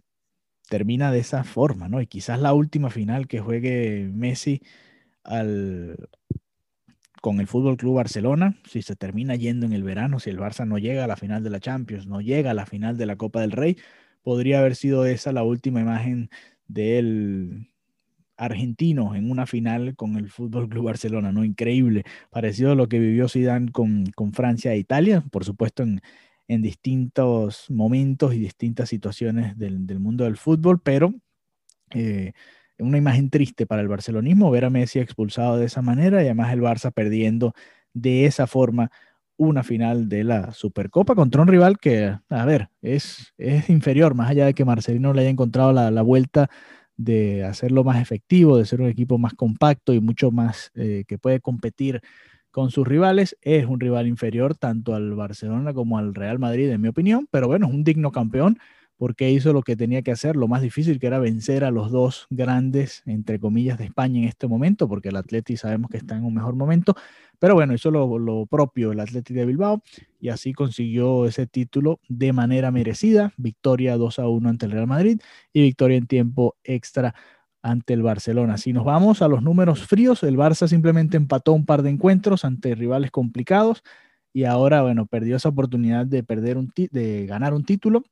termina 0.69 1.11
de 1.11 1.19
esa 1.19 1.43
forma, 1.43 1.87
¿no? 1.87 2.01
Y 2.01 2.07
quizás 2.07 2.39
la 2.39 2.53
última 2.53 2.89
final 2.89 3.27
que 3.27 3.39
juegue 3.39 4.09
Messi 4.11 4.61
al, 5.23 6.09
con 7.21 7.39
el 7.39 7.47
Fútbol 7.47 7.77
Club 7.77 7.95
Barcelona, 7.95 8.55
si 8.69 8.81
se 8.81 8.95
termina 8.95 9.35
yendo 9.35 9.65
en 9.65 9.73
el 9.73 9.83
verano, 9.83 10.19
si 10.19 10.29
el 10.29 10.39
Barça 10.39 10.67
no 10.67 10.77
llega 10.77 11.03
a 11.03 11.07
la 11.07 11.15
final 11.15 11.43
de 11.43 11.49
la 11.49 11.59
Champions, 11.59 12.07
no 12.07 12.21
llega 12.21 12.51
a 12.51 12.53
la 12.53 12.65
final 12.65 12.97
de 12.97 13.05
la 13.07 13.15
Copa 13.15 13.41
del 13.41 13.51
Rey, 13.51 13.77
podría 14.21 14.59
haber 14.59 14.75
sido 14.75 15.05
esa 15.05 15.31
la 15.31 15.43
última 15.43 15.81
imagen 15.81 16.29
del 16.67 17.69
argentino 18.37 19.15
en 19.15 19.31
una 19.31 19.45
final 19.45 19.95
con 19.95 20.17
el 20.17 20.29
Fútbol 20.29 20.67
Club 20.67 20.85
Barcelona, 20.85 21.31
¿no? 21.31 21.43
Increíble, 21.45 22.03
parecido 22.29 22.71
a 22.71 22.75
lo 22.75 22.87
que 22.89 22.99
vivió 22.99 23.29
Zidane 23.29 23.71
con, 23.71 24.07
con 24.15 24.33
Francia 24.33 24.73
e 24.73 24.77
Italia, 24.77 25.23
por 25.31 25.45
supuesto 25.45 25.83
en, 25.83 26.01
en 26.47 26.61
distintos 26.61 27.69
momentos 27.69 28.33
y 28.33 28.39
distintas 28.39 28.89
situaciones 28.89 29.57
del, 29.57 29.87
del 29.87 29.99
mundo 29.99 30.25
del 30.25 30.37
fútbol, 30.37 30.81
pero 30.81 31.13
eh, 31.91 32.33
una 32.77 32.97
imagen 32.97 33.29
triste 33.29 33.65
para 33.65 33.81
el 33.81 33.87
barcelonismo 33.87 34.51
ver 34.51 34.65
a 34.65 34.69
Messi 34.69 34.99
expulsado 34.99 35.57
de 35.57 35.65
esa 35.65 35.81
manera 35.81 36.21
y 36.21 36.25
además 36.25 36.51
el 36.53 36.61
Barça 36.61 36.91
perdiendo 36.91 37.53
de 37.93 38.25
esa 38.25 38.47
forma 38.47 38.91
una 39.37 39.63
final 39.63 40.07
de 40.09 40.23
la 40.23 40.51
Supercopa 40.53 41.15
contra 41.15 41.41
un 41.41 41.47
rival 41.47 41.77
que, 41.77 42.17
a 42.29 42.45
ver, 42.45 42.69
es, 42.81 43.33
es 43.37 43.69
inferior, 43.69 44.15
más 44.15 44.29
allá 44.29 44.45
de 44.45 44.53
que 44.53 44.65
Marcelino 44.65 45.13
le 45.13 45.21
haya 45.21 45.29
encontrado 45.29 45.73
la, 45.73 45.91
la 45.91 46.01
vuelta 46.01 46.49
de 46.97 47.43
hacerlo 47.43 47.83
más 47.83 48.01
efectivo, 48.01 48.57
de 48.57 48.65
ser 48.65 48.81
un 48.81 48.87
equipo 48.87 49.17
más 49.17 49.33
compacto 49.33 49.93
y 49.93 49.99
mucho 49.99 50.31
más 50.31 50.71
eh, 50.75 51.03
que 51.07 51.17
puede 51.17 51.39
competir 51.41 52.01
con 52.51 52.71
sus 52.71 52.87
rivales. 52.87 53.37
Es 53.41 53.65
un 53.65 53.79
rival 53.79 54.07
inferior 54.07 54.55
tanto 54.55 54.95
al 54.95 55.13
Barcelona 55.13 55.73
como 55.73 55.97
al 55.97 56.15
Real 56.15 56.39
Madrid, 56.39 56.69
en 56.69 56.81
mi 56.81 56.87
opinión, 56.87 57.27
pero 57.31 57.47
bueno, 57.47 57.67
es 57.67 57.73
un 57.73 57.83
digno 57.83 58.11
campeón 58.11 58.57
porque 58.97 59.31
hizo 59.31 59.51
lo 59.51 59.61
que 59.61 59.75
tenía 59.75 60.01
que 60.01 60.11
hacer, 60.11 60.35
lo 60.35 60.47
más 60.47 60.61
difícil 60.61 60.99
que 60.99 61.07
era 61.07 61.19
vencer 61.19 61.63
a 61.65 61.71
los 61.71 61.91
dos 61.91 62.27
grandes, 62.29 63.03
entre 63.05 63.39
comillas, 63.39 63.77
de 63.77 63.85
España 63.85 64.19
en 64.19 64.27
este 64.27 64.47
momento, 64.47 64.87
porque 64.87 65.09
el 65.09 65.17
Atleti 65.17 65.57
sabemos 65.57 65.89
que 65.89 65.97
está 65.97 66.15
en 66.15 66.23
un 66.23 66.33
mejor 66.33 66.55
momento, 66.55 66.95
pero 67.39 67.55
bueno, 67.55 67.73
hizo 67.73 67.91
lo, 67.91 68.45
propio 68.45 68.93
el 68.93 68.99
Atleti 68.99 69.33
de 69.33 69.45
Bilbao 69.45 69.83
y 70.19 70.29
así 70.29 70.53
consiguió 70.53 71.25
ese 71.25 71.47
título 71.47 71.99
de 72.07 72.31
manera 72.31 72.71
merecida, 72.71 73.33
victoria 73.37 73.97
2 73.97 74.19
a 74.19 74.27
1 74.27 74.49
ante 74.49 74.65
el 74.65 74.71
Real 74.71 74.87
Madrid 74.87 75.19
y 75.51 75.61
victoria 75.61 75.97
en 75.97 76.07
tiempo 76.07 76.55
extra 76.63 77.13
ante 77.61 77.93
el 77.93 78.03
Barcelona. 78.03 78.57
Si 78.57 78.73
nos 78.73 78.85
vamos 78.85 79.21
a 79.21 79.27
los 79.27 79.41
números 79.41 79.85
fríos, 79.85 80.23
el 80.23 80.37
Barça 80.37 80.67
simplemente 80.67 81.17
empató 81.17 81.51
un 81.53 81.65
par 81.65 81.81
de 81.81 81.89
encuentros 81.89 82.45
ante 82.45 82.75
rivales 82.75 83.11
complicados 83.11 83.83
y 84.31 84.43
ahora, 84.43 84.81
bueno, 84.83 85.05
perdió 85.07 85.35
esa 85.37 85.49
oportunidad 85.49 86.05
de, 86.05 86.23
perder 86.23 86.57
de 86.91 87.25
ganar 87.25 87.53
un 87.53 87.63
título 87.63 88.03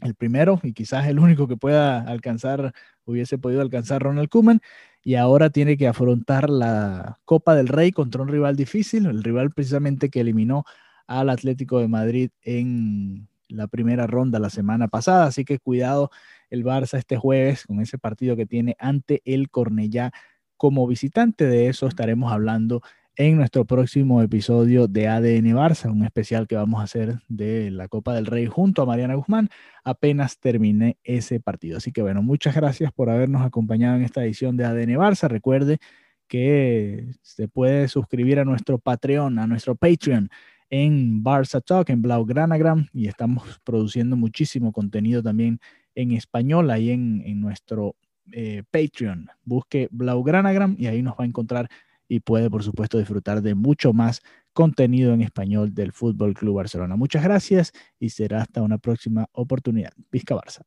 el 0.00 0.14
primero 0.14 0.60
y 0.62 0.72
quizás 0.72 1.06
el 1.06 1.18
único 1.18 1.46
que 1.48 1.56
pueda 1.56 2.00
alcanzar, 2.00 2.72
hubiese 3.04 3.38
podido 3.38 3.60
alcanzar 3.60 4.02
Ronald 4.02 4.28
Koeman, 4.28 4.60
y 5.04 5.16
ahora 5.16 5.50
tiene 5.50 5.76
que 5.76 5.88
afrontar 5.88 6.48
la 6.48 7.18
Copa 7.24 7.54
del 7.54 7.68
Rey 7.68 7.90
contra 7.90 8.22
un 8.22 8.28
rival 8.28 8.56
difícil, 8.56 9.06
el 9.06 9.22
rival 9.22 9.50
precisamente 9.50 10.10
que 10.10 10.20
eliminó 10.20 10.64
al 11.06 11.28
Atlético 11.30 11.80
de 11.80 11.88
Madrid 11.88 12.30
en 12.42 13.28
la 13.48 13.66
primera 13.66 14.06
ronda 14.06 14.38
la 14.38 14.50
semana 14.50 14.88
pasada, 14.88 15.26
así 15.26 15.44
que 15.44 15.58
cuidado 15.58 16.10
el 16.50 16.64
Barça 16.64 16.98
este 16.98 17.16
jueves 17.16 17.66
con 17.66 17.80
ese 17.80 17.98
partido 17.98 18.36
que 18.36 18.46
tiene 18.46 18.76
ante 18.78 19.22
el 19.24 19.50
Cornellá 19.50 20.12
como 20.56 20.86
visitante. 20.86 21.46
De 21.46 21.68
eso 21.68 21.86
estaremos 21.86 22.32
hablando 22.32 22.82
en 23.16 23.36
nuestro 23.36 23.66
próximo 23.66 24.22
episodio 24.22 24.88
de 24.88 25.06
ADN 25.06 25.54
Barça, 25.54 25.90
un 25.90 26.04
especial 26.04 26.46
que 26.46 26.56
vamos 26.56 26.80
a 26.80 26.84
hacer 26.84 27.20
de 27.28 27.70
la 27.70 27.88
Copa 27.88 28.14
del 28.14 28.26
Rey 28.26 28.46
junto 28.46 28.82
a 28.82 28.86
Mariana 28.86 29.14
Guzmán, 29.14 29.50
apenas 29.84 30.38
terminé 30.38 30.96
ese 31.04 31.38
partido. 31.38 31.76
Así 31.76 31.92
que 31.92 32.00
bueno, 32.00 32.22
muchas 32.22 32.54
gracias 32.54 32.90
por 32.92 33.10
habernos 33.10 33.42
acompañado 33.42 33.96
en 33.96 34.02
esta 34.04 34.24
edición 34.24 34.56
de 34.56 34.64
ADN 34.64 34.96
Barça. 34.96 35.28
Recuerde 35.28 35.78
que 36.26 37.12
se 37.20 37.48
puede 37.48 37.88
suscribir 37.88 38.38
a 38.38 38.44
nuestro 38.44 38.78
Patreon, 38.78 39.38
a 39.38 39.46
nuestro 39.46 39.74
Patreon 39.74 40.30
en 40.70 41.22
Barça 41.22 41.62
Talk, 41.62 41.90
en 41.90 42.00
Blaugranagram, 42.00 42.88
y 42.94 43.08
estamos 43.08 43.60
produciendo 43.62 44.16
muchísimo 44.16 44.72
contenido 44.72 45.22
también 45.22 45.60
en 45.94 46.12
español 46.12 46.70
ahí 46.70 46.90
en, 46.90 47.40
nuestro 47.42 47.94
eh, 48.32 48.62
Patreon. 48.70 49.28
Busque 49.44 49.88
Blaugranagram 49.90 50.76
y 50.78 50.86
ahí 50.86 51.02
nos 51.02 51.12
va 51.12 51.24
a 51.24 51.26
encontrar 51.26 51.68
y 52.12 52.20
puede, 52.20 52.50
por 52.50 52.62
supuesto, 52.62 52.98
disfrutar 52.98 53.40
de 53.40 53.54
mucho 53.54 53.94
más 53.94 54.20
contenido 54.52 55.14
en 55.14 55.22
español 55.22 55.72
del 55.72 55.92
Fútbol 55.92 56.34
Club 56.34 56.56
Barcelona. 56.56 56.94
Muchas 56.94 57.24
gracias 57.24 57.72
y 57.98 58.10
será 58.10 58.42
hasta 58.42 58.60
una 58.60 58.76
próxima 58.76 59.24
oportunidad. 59.32 59.92
Vizca 60.10 60.34
Barça. 60.34 60.60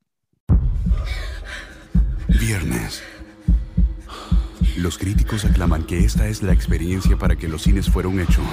Viernes. 2.39 3.03
Los 4.75 4.97
críticos 4.97 5.45
aclaman 5.45 5.85
que 5.85 5.99
esta 5.99 6.27
es 6.27 6.41
la 6.41 6.51
experiencia 6.51 7.15
para 7.15 7.35
que 7.35 7.47
los 7.47 7.61
cines 7.61 7.91
fueron 7.91 8.19
hechos. 8.19 8.43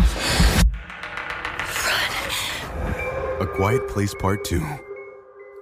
A 3.40 3.48
Quiet 3.56 3.86
Place 3.94 4.14
Part 4.20 4.40
2. 4.50 4.60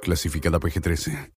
Clasificada 0.03 0.59
PG-13. 0.59 1.39